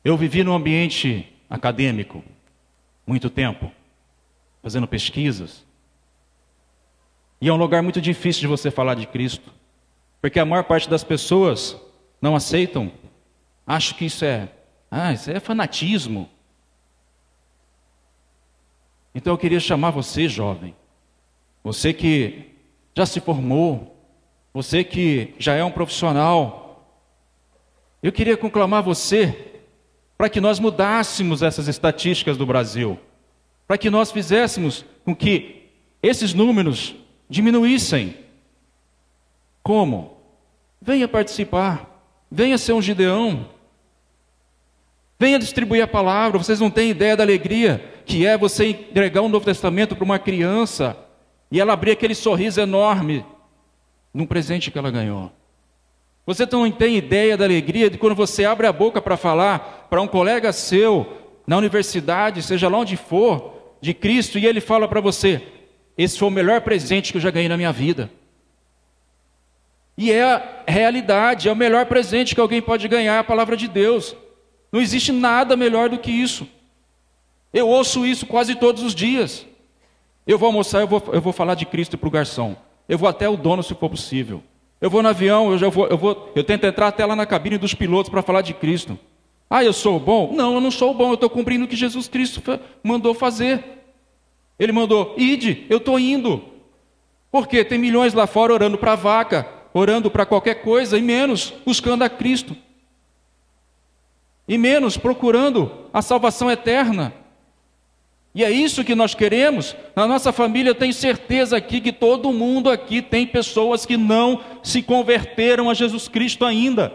Eu 0.03 0.17
vivi 0.17 0.43
num 0.43 0.53
ambiente 0.53 1.33
acadêmico 1.49 2.23
muito 3.05 3.29
tempo, 3.29 3.71
fazendo 4.61 4.87
pesquisas. 4.87 5.65
E 7.41 7.47
é 7.47 7.53
um 7.53 7.57
lugar 7.57 7.81
muito 7.81 7.99
difícil 7.99 8.41
de 8.41 8.47
você 8.47 8.69
falar 8.69 8.95
de 8.95 9.07
Cristo, 9.07 9.51
porque 10.21 10.39
a 10.39 10.45
maior 10.45 10.63
parte 10.63 10.89
das 10.89 11.03
pessoas 11.03 11.75
não 12.21 12.35
aceitam, 12.35 12.91
acham 13.65 13.97
que 13.97 14.05
isso 14.05 14.25
é, 14.25 14.49
ah, 14.91 15.13
isso 15.13 15.31
é 15.31 15.39
fanatismo. 15.39 16.29
Então 19.13 19.33
eu 19.33 19.37
queria 19.37 19.59
chamar 19.59 19.91
você, 19.91 20.27
jovem, 20.27 20.75
você 21.63 21.93
que 21.93 22.51
já 22.95 23.05
se 23.05 23.19
formou, 23.19 23.95
você 24.53 24.83
que 24.83 25.33
já 25.37 25.55
é 25.55 25.63
um 25.63 25.71
profissional, 25.71 26.95
eu 28.01 28.11
queria 28.11 28.37
conclamar 28.37 28.83
você 28.83 29.61
para 30.17 30.29
que 30.29 30.41
nós 30.41 30.59
mudássemos 30.59 31.41
essas 31.41 31.67
estatísticas 31.67 32.37
do 32.37 32.45
Brasil, 32.45 32.99
para 33.67 33.77
que 33.77 33.89
nós 33.89 34.11
fizéssemos 34.11 34.85
com 35.05 35.15
que 35.15 35.69
esses 36.01 36.33
números 36.33 36.95
diminuíssem. 37.29 38.15
Como? 39.63 40.17
Venha 40.81 41.07
participar, 41.07 42.03
venha 42.31 42.57
ser 42.57 42.73
um 42.73 42.81
Gideão, 42.81 43.49
venha 45.19 45.37
distribuir 45.37 45.83
a 45.83 45.87
palavra. 45.87 46.37
Vocês 46.37 46.59
não 46.59 46.71
têm 46.71 46.89
ideia 46.89 47.17
da 47.17 47.23
alegria 47.23 47.83
que 48.05 48.25
é 48.25 48.37
você 48.37 48.67
entregar 48.67 49.21
um 49.21 49.29
Novo 49.29 49.45
Testamento 49.45 49.95
para 49.95 50.05
uma 50.05 50.17
criança 50.17 50.97
e 51.51 51.59
ela 51.59 51.73
abrir 51.73 51.91
aquele 51.91 52.15
sorriso 52.15 52.59
enorme 52.59 53.25
num 54.13 54.25
presente 54.25 54.71
que 54.71 54.77
ela 54.79 54.89
ganhou. 54.89 55.31
Você 56.25 56.47
não 56.51 56.69
tem 56.71 56.95
ideia 56.95 57.35
da 57.35 57.43
alegria 57.43 57.89
de 57.89 57.97
quando 57.97 58.15
você 58.15 58.45
abre 58.45 58.65
a 58.65 58.71
boca 58.71 59.01
para 59.01 59.17
falar 59.17 59.87
para 59.89 60.01
um 60.01 60.07
colega 60.07 60.53
seu 60.53 61.17
na 61.45 61.57
universidade, 61.57 62.43
seja 62.43 62.69
lá 62.69 62.77
onde 62.77 62.95
for, 62.95 63.75
de 63.81 63.93
Cristo, 63.93 64.37
e 64.37 64.45
ele 64.45 64.61
fala 64.61 64.87
para 64.87 65.01
você: 65.01 65.41
esse 65.97 66.17
foi 66.17 66.27
o 66.27 66.31
melhor 66.31 66.61
presente 66.61 67.11
que 67.11 67.17
eu 67.17 67.21
já 67.21 67.31
ganhei 67.31 67.49
na 67.49 67.57
minha 67.57 67.71
vida. 67.71 68.11
E 69.97 70.11
é 70.11 70.23
a 70.23 70.63
realidade, 70.67 71.49
é 71.49 71.51
o 71.51 71.55
melhor 71.55 71.87
presente 71.87 72.35
que 72.35 72.41
alguém 72.41 72.61
pode 72.61 72.87
ganhar, 72.87 73.19
a 73.19 73.23
palavra 73.23 73.57
de 73.57 73.67
Deus. 73.67 74.15
Não 74.71 74.79
existe 74.79 75.11
nada 75.11 75.55
melhor 75.55 75.89
do 75.89 75.97
que 75.97 76.11
isso. 76.11 76.47
Eu 77.53 77.67
ouço 77.67 78.05
isso 78.05 78.25
quase 78.25 78.55
todos 78.55 78.83
os 78.83 78.93
dias. 78.93 79.45
Eu 80.25 80.37
vou 80.37 80.47
almoçar, 80.47 80.81
eu 80.81 80.87
vou, 80.87 81.03
eu 81.11 81.21
vou 81.21 81.33
falar 81.33 81.55
de 81.55 81.65
Cristo 81.65 81.97
para 81.97 82.07
o 82.07 82.11
garçom. 82.11 82.55
Eu 82.87 82.97
vou 82.97 83.09
até 83.09 83.27
o 83.27 83.35
dono 83.35 83.63
se 83.63 83.73
for 83.73 83.89
possível. 83.89 84.43
Eu 84.79 84.89
vou 84.89 85.01
no 85.01 85.09
avião, 85.09 85.51
eu 85.51 85.57
já 85.57 85.69
vou, 85.69 85.87
eu 85.87 85.97
vou, 85.97 86.31
eu 86.35 86.43
tento 86.43 86.65
entrar 86.65 86.87
até 86.87 87.05
lá 87.05 87.15
na 87.15 87.25
cabine 87.25 87.57
dos 87.57 87.73
pilotos 87.73 88.09
para 88.09 88.21
falar 88.21 88.41
de 88.41 88.53
Cristo. 88.53 88.97
Ah, 89.49 89.63
eu 89.63 89.73
sou 89.73 89.99
bom? 89.99 90.31
Não, 90.33 90.55
eu 90.55 90.61
não 90.61 90.69
sou 90.69 90.93
bom, 90.93 91.09
eu 91.09 91.15
estou 91.15 91.29
cumprindo 91.29 91.65
o 91.65 91.67
que 91.67 91.75
Jesus 91.75 92.07
Cristo 92.07 92.41
mandou 92.83 93.13
fazer. 93.13 93.63
Ele 94.59 94.71
mandou, 94.71 95.15
ide, 95.17 95.65
eu 95.69 95.77
estou 95.77 95.99
indo. 95.99 96.43
Porque 97.31 97.65
tem 97.65 97.79
milhões 97.79 98.13
lá 98.13 98.27
fora 98.27 98.53
orando 98.53 98.77
para 98.77 98.95
vaca, 98.95 99.47
orando 99.73 100.11
para 100.11 100.25
qualquer 100.25 100.61
coisa, 100.61 100.97
e 100.97 101.01
menos 101.01 101.53
buscando 101.65 102.03
a 102.03 102.09
Cristo. 102.09 102.55
E 104.49 104.57
menos 104.57 104.97
procurando 104.97 105.71
a 105.93 106.01
salvação 106.01 106.49
eterna. 106.49 107.13
E 108.33 108.43
é 108.43 108.49
isso 108.49 108.83
que 108.83 108.95
nós 108.95 109.13
queremos. 109.13 109.75
Na 109.95 110.07
nossa 110.07 110.31
família, 110.31 110.71
eu 110.71 110.75
tenho 110.75 110.91
certeza 110.91 111.55
aqui 111.55 111.79
que 111.79 111.93
todo 111.93 112.33
mundo 112.33 112.67
aqui 112.67 112.99
tem 112.99 113.27
pessoas 113.27 113.85
que 113.85 113.95
não 113.95 114.43
se 114.63 114.81
converteram 114.81 115.69
a 115.69 115.75
Jesus 115.75 116.07
Cristo 116.07 116.45
ainda. 116.45 116.91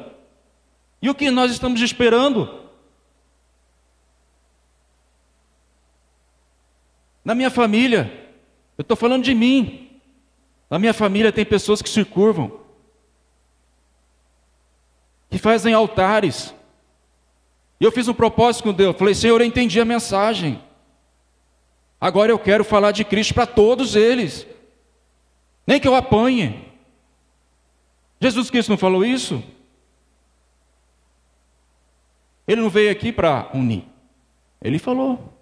E 1.01 1.09
o 1.09 1.15
que 1.15 1.31
nós 1.31 1.53
estamos 1.53 1.81
esperando? 1.81 2.63
Na 7.25 7.37
minha 7.37 7.51
família, 7.51 8.11
eu 8.77 8.83
estou 8.83 8.97
falando 8.97 9.23
de 9.23 9.33
mim. 9.33 10.01
Na 10.69 10.77
minha 10.81 10.93
família 10.93 11.31
tem 11.31 11.45
pessoas 11.45 11.81
que 11.81 11.89
se 11.89 12.05
curvam, 12.05 12.61
que 15.31 15.39
fazem 15.39 15.73
altares. 15.73 16.53
E 17.85 17.87
eu 17.87 17.93
fiz 17.93 18.09
um 18.09 18.15
propósito 18.15 18.63
com 18.65 18.73
Deus. 18.73 18.97
Falei, 18.97 19.15
Senhor, 19.15 19.39
eu 19.39 19.47
entendi 19.47 19.79
a 19.79 19.85
mensagem. 19.85 20.59
Agora 22.01 22.33
eu 22.33 22.39
quero 22.39 22.65
falar 22.65 22.93
de 22.93 23.05
Cristo 23.05 23.35
para 23.35 23.47
todos 23.47 23.95
eles. 23.95 24.47
Nem 25.67 25.79
que 25.79 25.87
eu 25.87 25.95
apanhe. 25.95 26.65
Jesus 28.19 28.49
Cristo 28.49 28.71
não 28.71 28.79
falou 28.79 29.05
isso? 29.05 29.45
Ele 32.49 32.63
não 32.63 32.71
veio 32.71 32.91
aqui 32.91 33.13
para 33.13 33.51
unir. 33.53 33.85
Ele 34.63 34.79
falou: 34.79 35.35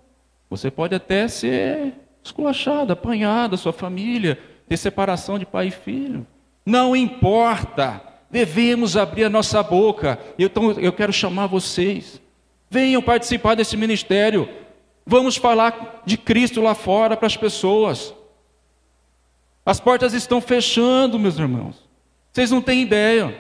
você 0.50 0.68
pode 0.68 0.96
até 0.96 1.28
ser 1.28 1.94
esculachado, 2.24 2.92
apanhado, 2.92 3.57
sua 3.57 3.72
família, 3.72 4.37
ter 4.68 4.78
separação 4.78 5.38
de 5.38 5.46
pai 5.46 5.68
e 5.68 5.70
filho. 5.70 6.26
Não 6.66 6.96
importa. 6.96 8.02
Devemos 8.28 8.96
abrir 8.96 9.22
a 9.22 9.31
nossa 9.31 9.62
boca. 9.62 10.18
Então 10.37 10.72
eu 10.72 10.92
quero 10.92 11.12
chamar 11.12 11.46
vocês. 11.46 12.20
Venham 12.72 13.02
participar 13.02 13.54
desse 13.54 13.76
ministério. 13.76 14.48
Vamos 15.04 15.37
falar 15.37 16.00
de 16.06 16.16
Cristo 16.16 16.62
lá 16.62 16.74
fora 16.74 17.18
para 17.18 17.26
as 17.26 17.37
pessoas. 17.37 18.14
As 19.66 19.78
portas 19.78 20.14
estão 20.14 20.40
fechando, 20.40 21.18
meus 21.18 21.38
irmãos. 21.38 21.76
Vocês 22.32 22.50
não 22.50 22.62
têm 22.62 22.80
ideia. 22.80 23.38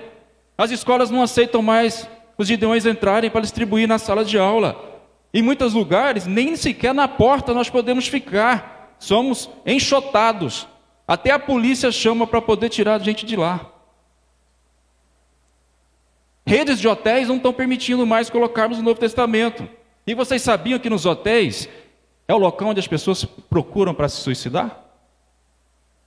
As 0.58 0.70
escolas 0.70 1.08
não 1.08 1.22
aceitam 1.22 1.62
mais 1.62 2.06
os 2.36 2.46
gideões 2.46 2.84
entrarem 2.84 3.30
para 3.30 3.40
distribuir 3.40 3.88
na 3.88 3.98
sala 3.98 4.22
de 4.22 4.36
aula. 4.36 5.00
Em 5.32 5.40
muitos 5.40 5.72
lugares, 5.72 6.26
nem 6.26 6.54
sequer 6.54 6.92
na 6.92 7.08
porta 7.08 7.54
nós 7.54 7.70
podemos 7.70 8.06
ficar. 8.06 8.94
Somos 8.98 9.48
enxotados. 9.64 10.68
Até 11.08 11.30
a 11.30 11.38
polícia 11.38 11.90
chama 11.90 12.26
para 12.26 12.42
poder 12.42 12.68
tirar 12.68 12.96
a 12.96 13.02
gente 13.02 13.24
de 13.24 13.34
lá. 13.34 13.71
Redes 16.46 16.78
de 16.78 16.88
hotéis 16.88 17.28
não 17.28 17.36
estão 17.36 17.52
permitindo 17.52 18.06
mais 18.06 18.28
colocarmos 18.28 18.78
o 18.78 18.82
Novo 18.82 18.98
Testamento. 18.98 19.68
E 20.06 20.14
vocês 20.14 20.42
sabiam 20.42 20.78
que 20.78 20.90
nos 20.90 21.06
hotéis 21.06 21.68
é 22.26 22.34
o 22.34 22.38
local 22.38 22.68
onde 22.68 22.80
as 22.80 22.88
pessoas 22.88 23.24
procuram 23.24 23.94
para 23.94 24.08
se 24.08 24.16
suicidar? 24.16 24.78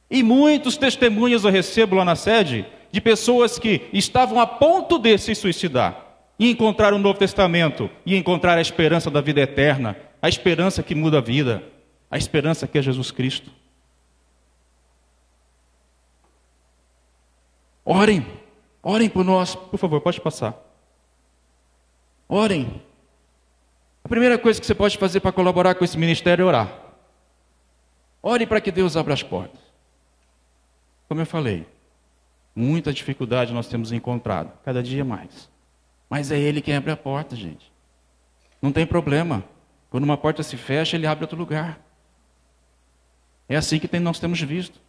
E 0.09 0.21
muitos 0.21 0.77
testemunhos 0.77 1.43
eu 1.43 1.51
recebo 1.51 1.95
lá 1.95 2.05
na 2.05 2.15
sede 2.15 2.65
de 2.91 3.01
pessoas 3.01 3.57
que 3.57 3.89
estavam 3.91 4.39
a 4.39 4.45
ponto 4.45 4.99
de 4.99 5.17
se 5.17 5.33
suicidar 5.33 6.05
e 6.37 6.49
encontrar 6.49 6.93
o 6.93 6.97
Novo 6.97 7.17
Testamento 7.17 7.89
e 8.05 8.15
encontrar 8.15 8.57
a 8.57 8.61
esperança 8.61 9.09
da 9.09 9.21
vida 9.21 9.41
eterna, 9.41 9.97
a 10.21 10.29
esperança 10.29 10.83
que 10.83 10.93
muda 10.93 11.17
a 11.17 11.21
vida, 11.21 11.63
a 12.11 12.17
esperança 12.17 12.67
que 12.67 12.77
é 12.77 12.81
Jesus 12.81 13.11
Cristo. 13.11 13.51
Orem, 17.83 18.25
orem 18.85 19.09
por 19.09 19.25
nós, 19.25 19.55
por 19.55 19.77
favor, 19.77 19.99
pode 19.99 20.21
passar. 20.21 20.55
Orem, 22.29 22.81
a 24.03 24.07
primeira 24.07 24.37
coisa 24.37 24.61
que 24.61 24.65
você 24.65 24.75
pode 24.75 24.97
fazer 24.97 25.19
para 25.19 25.31
colaborar 25.31 25.73
com 25.73 25.83
esse 25.83 25.97
ministério 25.97 26.43
é 26.43 26.45
orar. 26.45 26.79
Ore 28.21 28.45
para 28.45 28.61
que 28.61 28.71
Deus 28.71 28.95
abra 28.95 29.13
as 29.13 29.23
portas. 29.23 29.59
Como 31.07 31.21
eu 31.21 31.25
falei, 31.25 31.67
muita 32.55 32.93
dificuldade 32.93 33.53
nós 33.53 33.67
temos 33.67 33.91
encontrado, 33.91 34.51
cada 34.63 34.81
dia 34.81 35.03
mais. 35.03 35.49
Mas 36.09 36.31
é 36.31 36.39
Ele 36.39 36.61
quem 36.61 36.75
abre 36.75 36.91
a 36.91 36.97
porta, 36.97 37.35
gente. 37.35 37.71
Não 38.61 38.71
tem 38.71 38.85
problema. 38.85 39.43
Quando 39.89 40.03
uma 40.03 40.17
porta 40.17 40.43
se 40.43 40.57
fecha, 40.57 40.95
ele 40.95 41.07
abre 41.07 41.23
outro 41.23 41.37
lugar. 41.37 41.79
É 43.47 43.55
assim 43.55 43.79
que 43.79 43.87
tem, 43.87 43.99
nós 43.99 44.19
temos 44.19 44.41
visto. 44.41 44.79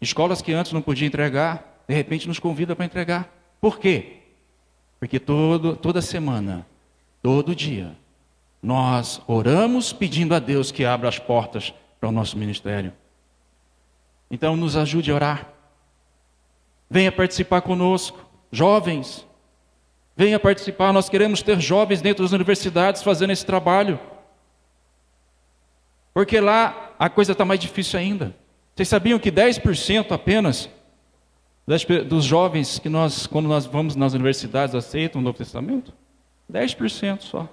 Escolas 0.00 0.42
que 0.42 0.52
antes 0.52 0.72
não 0.72 0.82
podiam 0.82 1.06
entregar, 1.06 1.73
de 1.86 1.94
repente 1.94 2.28
nos 2.28 2.38
convida 2.38 2.74
para 2.74 2.84
entregar. 2.84 3.32
Por 3.60 3.78
quê? 3.78 4.18
Porque 4.98 5.18
todo, 5.18 5.76
toda 5.76 6.00
semana, 6.00 6.66
todo 7.22 7.54
dia, 7.54 7.96
nós 8.62 9.20
oramos 9.26 9.92
pedindo 9.92 10.34
a 10.34 10.38
Deus 10.38 10.72
que 10.72 10.84
abra 10.84 11.08
as 11.08 11.18
portas 11.18 11.74
para 12.00 12.08
o 12.08 12.12
nosso 12.12 12.38
ministério. 12.38 12.92
Então, 14.30 14.56
nos 14.56 14.76
ajude 14.76 15.10
a 15.10 15.14
orar. 15.14 15.52
Venha 16.88 17.12
participar 17.12 17.60
conosco, 17.60 18.24
jovens. 18.50 19.26
Venha 20.16 20.40
participar. 20.40 20.92
Nós 20.92 21.08
queremos 21.08 21.42
ter 21.42 21.60
jovens 21.60 22.00
dentro 22.00 22.24
das 22.24 22.32
universidades 22.32 23.02
fazendo 23.02 23.32
esse 23.32 23.44
trabalho. 23.44 23.98
Porque 26.12 26.40
lá 26.40 26.92
a 26.98 27.10
coisa 27.10 27.32
está 27.32 27.44
mais 27.44 27.60
difícil 27.60 27.98
ainda. 27.98 28.34
Vocês 28.74 28.88
sabiam 28.88 29.18
que 29.18 29.30
10% 29.30 30.12
apenas 30.12 30.68
dos 32.08 32.24
jovens 32.24 32.78
que 32.78 32.88
nós, 32.88 33.26
quando 33.26 33.48
nós 33.48 33.66
vamos 33.66 33.96
nas 33.96 34.12
universidades, 34.12 34.74
aceitam 34.74 35.20
o 35.20 35.24
Novo 35.24 35.38
Testamento? 35.38 35.92
10% 36.52 37.22
só. 37.22 37.48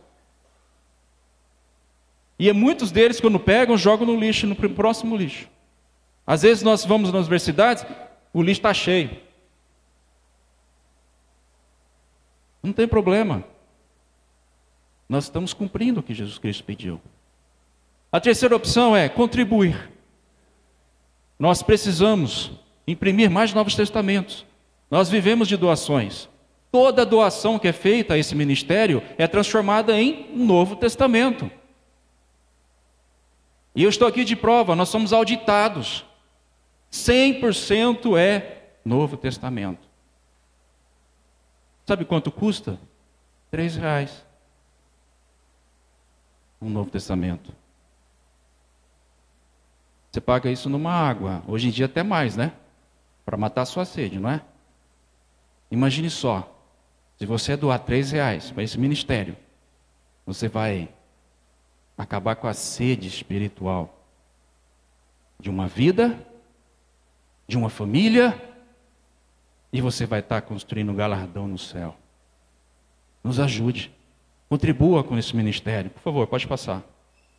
E 2.38 2.50
é 2.50 2.54
muitos 2.54 2.92
deles, 2.92 3.22
quando 3.22 3.40
pegam, 3.40 3.78
jogam 3.78 4.08
no 4.08 4.20
lixo, 4.20 4.48
no 4.48 4.56
próximo 4.56 5.16
lixo. 5.16 5.48
Às 6.26 6.42
vezes 6.42 6.64
nós 6.64 6.84
vamos 6.84 7.12
nas 7.12 7.22
universidades, 7.22 7.86
o 8.34 8.42
lixo 8.42 8.60
está 8.60 8.74
cheio. 8.74 9.16
Não 12.62 12.74
tem 12.74 12.88
problema. 12.88 13.44
Nós 15.08 15.26
estamos 15.26 15.54
cumprindo 15.54 16.00
o 16.00 16.04
que 16.04 16.14
Jesus 16.14 16.38
Cristo 16.38 16.64
pediu. 16.64 17.02
A 18.12 18.20
terceira 18.20 18.56
opção 18.56 18.96
é 18.96 19.08
contribuir. 19.08 19.90
Nós 21.40 21.64
precisamos 21.64 22.52
imprimir 22.92 23.30
mais 23.30 23.54
Novos 23.54 23.76
Testamentos. 23.76 24.46
Nós 24.90 25.10
vivemos 25.10 25.48
de 25.48 25.58
doações. 25.58 26.30
Toda 26.72 27.06
doação 27.06 27.60
que 27.60 27.68
é 27.68 27.74
feita 27.74 28.14
a 28.14 28.18
esse 28.18 28.36
ministério 28.36 29.04
é 29.18 29.28
transformada 29.28 30.00
em 30.00 30.36
Novo 30.36 30.76
Testamento. 30.76 31.50
E 33.76 33.84
eu 33.84 33.90
estou 33.90 34.08
aqui 34.08 34.24
de 34.24 34.36
prova, 34.36 34.76
nós 34.76 34.90
somos 34.90 35.14
auditados. 35.14 36.06
100% 36.92 38.18
é 38.18 38.74
Novo 38.84 39.16
Testamento. 39.16 39.88
Sabe 41.86 42.06
quanto 42.06 42.32
custa? 42.32 42.80
Três 43.50 43.76
reais. 43.76 44.26
Um 46.62 46.70
Novo 46.70 46.90
Testamento. 46.90 47.54
Você 50.12 50.20
paga 50.20 50.52
isso 50.52 50.70
numa 50.70 50.92
água. 50.92 51.42
Hoje 51.48 51.68
em 51.68 51.72
dia 51.72 51.86
até 51.86 52.04
mais, 52.04 52.36
né? 52.36 52.52
Para 53.32 53.38
matar 53.38 53.64
sua 53.64 53.86
sede, 53.86 54.20
não 54.20 54.30
é? 54.30 54.42
Imagine 55.72 56.10
só. 56.10 56.54
Se 57.18 57.26
você 57.26 57.56
doar 57.56 57.80
três 57.80 58.12
reais 58.12 58.52
para 58.52 58.62
esse 58.62 58.78
ministério, 58.78 59.38
você 60.26 60.50
vai 60.50 60.90
acabar 61.98 62.36
com 62.36 62.46
a 62.46 62.54
sede 62.54 63.08
espiritual 63.08 64.06
de 65.40 65.50
uma 65.50 65.66
vida, 65.66 66.20
de 67.48 67.58
uma 67.58 67.70
família, 67.70 68.38
e 69.72 69.80
você 69.80 70.06
vai 70.06 70.20
estar 70.20 70.42
construindo 70.42 70.92
um 70.92 70.96
galardão 70.96 71.48
no 71.48 71.58
céu. 71.58 71.96
Nos 73.24 73.40
ajude. 73.40 73.94
Contribua 74.50 75.06
com 75.06 75.18
esse 75.18 75.34
ministério. 75.34 75.90
Por 75.90 76.02
favor, 76.02 76.28
pode 76.28 76.46
passar. 76.46 76.84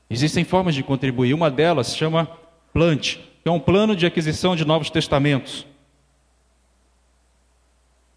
Existem 0.08 0.42
formas 0.42 0.74
de 0.74 0.82
contribuir. 0.82 1.34
Uma 1.34 1.50
delas 1.50 1.88
se 1.88 1.98
chama 1.98 2.30
Plante, 2.72 3.18
que 3.42 3.48
é 3.50 3.52
um 3.52 3.60
plano 3.60 3.94
de 3.94 4.06
aquisição 4.06 4.56
de 4.56 4.64
novos 4.64 4.88
testamentos. 4.88 5.70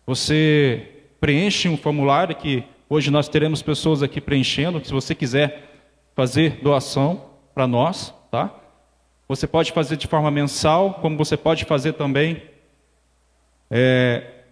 Você 0.06 1.04
preenche 1.20 1.68
um 1.68 1.78
formulário 1.78 2.36
que 2.36 2.64
hoje 2.90 3.10
nós 3.10 3.28
teremos 3.28 3.62
pessoas 3.62 4.04
aqui 4.04 4.22
preenchendo. 4.22 4.84
Se 4.86 4.92
você 4.92 5.16
quiser 5.16 5.72
fazer 6.16 6.62
doação 6.62 7.30
para 7.54 7.66
nós, 7.66 8.14
tá? 8.30 8.54
Você 9.28 9.48
pode 9.48 9.72
fazer 9.72 9.98
de 9.98 10.08
forma 10.08 10.30
mensal, 10.30 10.96
como 10.96 11.18
você 11.18 11.36
pode 11.36 11.66
fazer 11.66 11.94
também 11.94 12.44
é, 13.72 14.44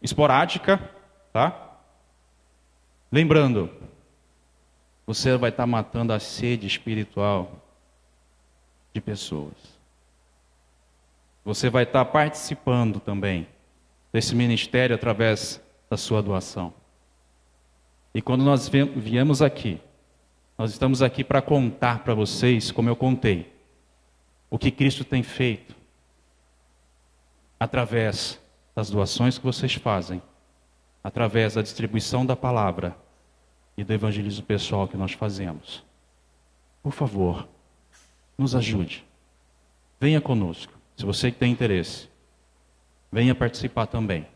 esporádica, 0.00 0.78
tá? 1.32 1.76
Lembrando, 3.10 3.70
você 5.06 5.36
vai 5.36 5.50
estar 5.50 5.66
matando 5.66 6.14
a 6.14 6.18
sede 6.18 6.66
espiritual 6.66 7.62
de 8.94 9.00
pessoas. 9.02 9.52
Você 11.44 11.68
vai 11.68 11.82
estar 11.82 12.04
participando 12.06 13.00
também 13.00 13.46
desse 14.12 14.34
ministério 14.34 14.94
através 14.94 15.60
da 15.88 15.96
sua 15.96 16.22
doação. 16.22 16.72
E 18.14 18.20
quando 18.20 18.44
nós 18.44 18.68
viemos 18.68 19.40
aqui, 19.40 19.80
nós 20.58 20.70
estamos 20.70 21.00
aqui 21.00 21.24
para 21.24 21.40
contar 21.40 22.04
para 22.04 22.14
vocês, 22.14 22.70
como 22.70 22.88
eu 22.88 22.94
contei, 22.94 23.50
o 24.50 24.58
que 24.58 24.70
Cristo 24.70 25.02
tem 25.02 25.22
feito 25.22 25.74
através 27.58 28.38
das 28.74 28.90
doações 28.90 29.38
que 29.38 29.44
vocês 29.44 29.74
fazem, 29.74 30.20
através 31.02 31.54
da 31.54 31.62
distribuição 31.62 32.26
da 32.26 32.36
palavra 32.36 32.96
e 33.76 33.82
do 33.82 33.92
evangelismo 33.92 34.44
pessoal 34.44 34.86
que 34.86 34.96
nós 34.96 35.12
fazemos. 35.12 35.82
Por 36.82 36.92
favor, 36.92 37.48
nos 38.36 38.54
ajude. 38.54 39.04
Venha 39.98 40.20
conosco, 40.20 40.72
se 40.96 41.04
você 41.04 41.30
tem 41.30 41.52
interesse. 41.52 42.11
Venha 43.12 43.34
participar 43.34 43.86
também. 43.86 44.26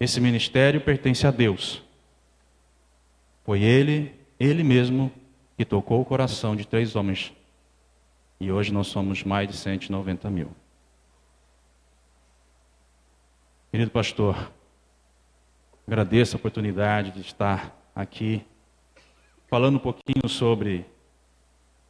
Esse 0.00 0.20
ministério 0.20 0.80
pertence 0.80 1.24
a 1.24 1.30
Deus. 1.30 1.80
Foi 3.44 3.62
Ele, 3.62 4.12
Ele 4.38 4.64
mesmo, 4.64 5.12
que 5.56 5.64
tocou 5.64 6.00
o 6.00 6.04
coração 6.04 6.56
de 6.56 6.66
três 6.66 6.96
homens. 6.96 7.32
E 8.40 8.50
hoje 8.50 8.72
nós 8.72 8.88
somos 8.88 9.22
mais 9.22 9.48
de 9.48 9.56
190 9.56 10.28
mil. 10.28 10.50
Querido 13.70 13.90
pastor, 13.90 14.50
agradeço 15.86 16.36
a 16.36 16.38
oportunidade 16.38 17.12
de 17.12 17.20
estar 17.20 17.74
aqui 17.94 18.44
falando 19.48 19.76
um 19.76 19.78
pouquinho 19.78 20.28
sobre 20.28 20.84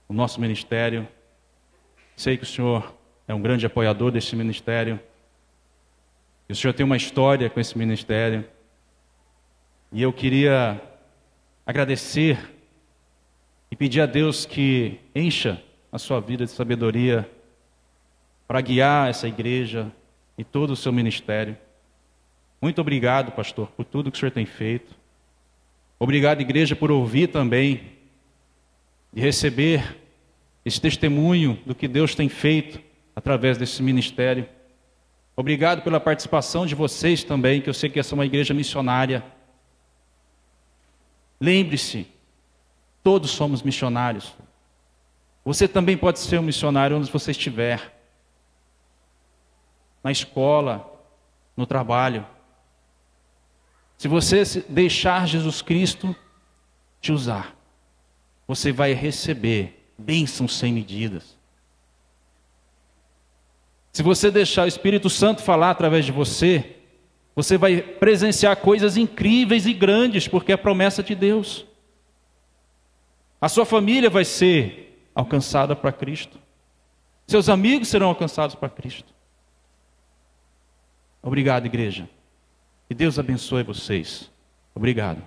o 0.07 0.13
nosso 0.13 0.41
ministério. 0.41 1.09
Sei 2.15 2.37
que 2.37 2.45
o 2.45 2.47
senhor 2.47 2.96
é 3.29 3.35
um 3.35 3.41
grande 3.41 3.67
apoiador 3.67 4.11
desse 4.11 4.37
ministério. 4.37 5.01
E 6.49 6.53
o 6.53 6.57
senhor 6.57 6.73
tem 6.73 6.85
uma 6.85 6.97
história 6.97 7.51
com 7.51 7.59
esse 7.59 7.77
ministério. 7.77 8.45
E 9.91 10.01
eu 10.01 10.13
queria 10.13 10.81
agradecer 11.65 12.39
e 13.71 13.77
pedir 13.77 14.01
a 14.01 14.07
Deus 14.07 14.47
que 14.47 15.01
encha 15.15 15.61
a 15.91 15.99
sua 15.99 16.21
vida 16.21 16.45
de 16.45 16.51
sabedoria 16.53 17.29
para 18.47 18.61
guiar 18.61 19.11
essa 19.11 19.27
igreja 19.27 19.91
e 20.39 20.45
todo 20.45 20.71
o 20.71 20.77
seu 20.77 20.93
ministério. 20.93 21.57
Muito 22.61 22.81
obrigado, 22.81 23.33
pastor, 23.33 23.69
por 23.69 23.85
tudo 23.85 24.11
que 24.11 24.17
o 24.17 24.21
senhor 24.21 24.31
tem 24.31 24.47
feito. 24.47 24.95
Obrigado, 25.99 26.41
igreja, 26.41 26.77
por 26.77 26.91
ouvir 26.91 27.29
também 27.29 27.93
e 29.13 29.21
receber 29.21 29.97
esse 30.65 30.81
testemunho 30.81 31.59
do 31.67 31.75
que 31.75 31.89
Deus 31.89 32.15
tem 32.15 32.29
feito 32.29 32.81
através 33.17 33.57
desse 33.57 33.83
ministério. 33.83 34.47
Obrigado 35.35 35.83
pela 35.83 35.99
participação 35.99 36.67
de 36.67 36.75
vocês 36.75 37.25
também, 37.25 37.63
que 37.63 37.71
eu 37.71 37.75
sei 37.75 37.89
que 37.89 37.99
essa 37.99 38.15
é 38.15 38.17
uma 38.17 38.27
igreja 38.27 38.53
missionária. 38.53 39.25
Lembre-se, 41.41 42.07
todos 43.03 43.31
somos 43.31 43.63
missionários. 43.63 44.35
Você 45.45 45.67
também 45.67 45.97
pode 45.97 46.19
ser 46.19 46.39
um 46.39 46.43
missionário 46.43 46.97
onde 46.97 47.11
você 47.11 47.31
estiver. 47.31 47.95
Na 50.03 50.11
escola, 50.13 50.93
no 51.57 51.67
trabalho. 51.67 52.27
Se 53.97 54.09
você 54.09 54.43
deixar 54.69 55.27
Jesus 55.27 55.63
Cristo 55.63 56.15
te 57.01 57.13
usar, 57.13 57.57
você 58.47 58.73
vai 58.73 58.93
receber 58.93 59.93
bênçãos 59.99 60.57
sem 60.57 60.73
medidas. 60.73 61.36
Se 63.97 64.03
você 64.03 64.31
deixar 64.31 64.65
o 64.65 64.69
Espírito 64.69 65.09
Santo 65.09 65.41
falar 65.41 65.71
através 65.71 66.05
de 66.05 66.13
você, 66.13 66.77
você 67.35 67.57
vai 67.57 67.81
presenciar 67.81 68.55
coisas 68.59 68.99
incríveis 68.99 69.65
e 69.65 69.73
grandes, 69.73 70.29
porque 70.29 70.53
é 70.53 70.57
promessa 70.59 71.03
de 71.03 71.15
Deus. 71.15 71.65
A 73.41 73.49
sua 73.49 73.65
família 73.65 74.11
vai 74.11 74.23
ser 74.23 75.09
alcançada 75.15 75.75
para 75.75 75.93
Cristo. 75.93 76.39
Seus 77.27 77.49
amigos 77.49 77.89
serão 77.89 78.09
alcançados 78.09 78.55
para 78.55 78.69
Cristo. 78.69 79.15
Obrigado, 81.23 81.65
igreja. 81.65 82.07
Que 82.89 82.95
Deus 82.95 83.19
abençoe 83.19 83.63
vocês. 83.63 84.31
Obrigado. 84.75 85.27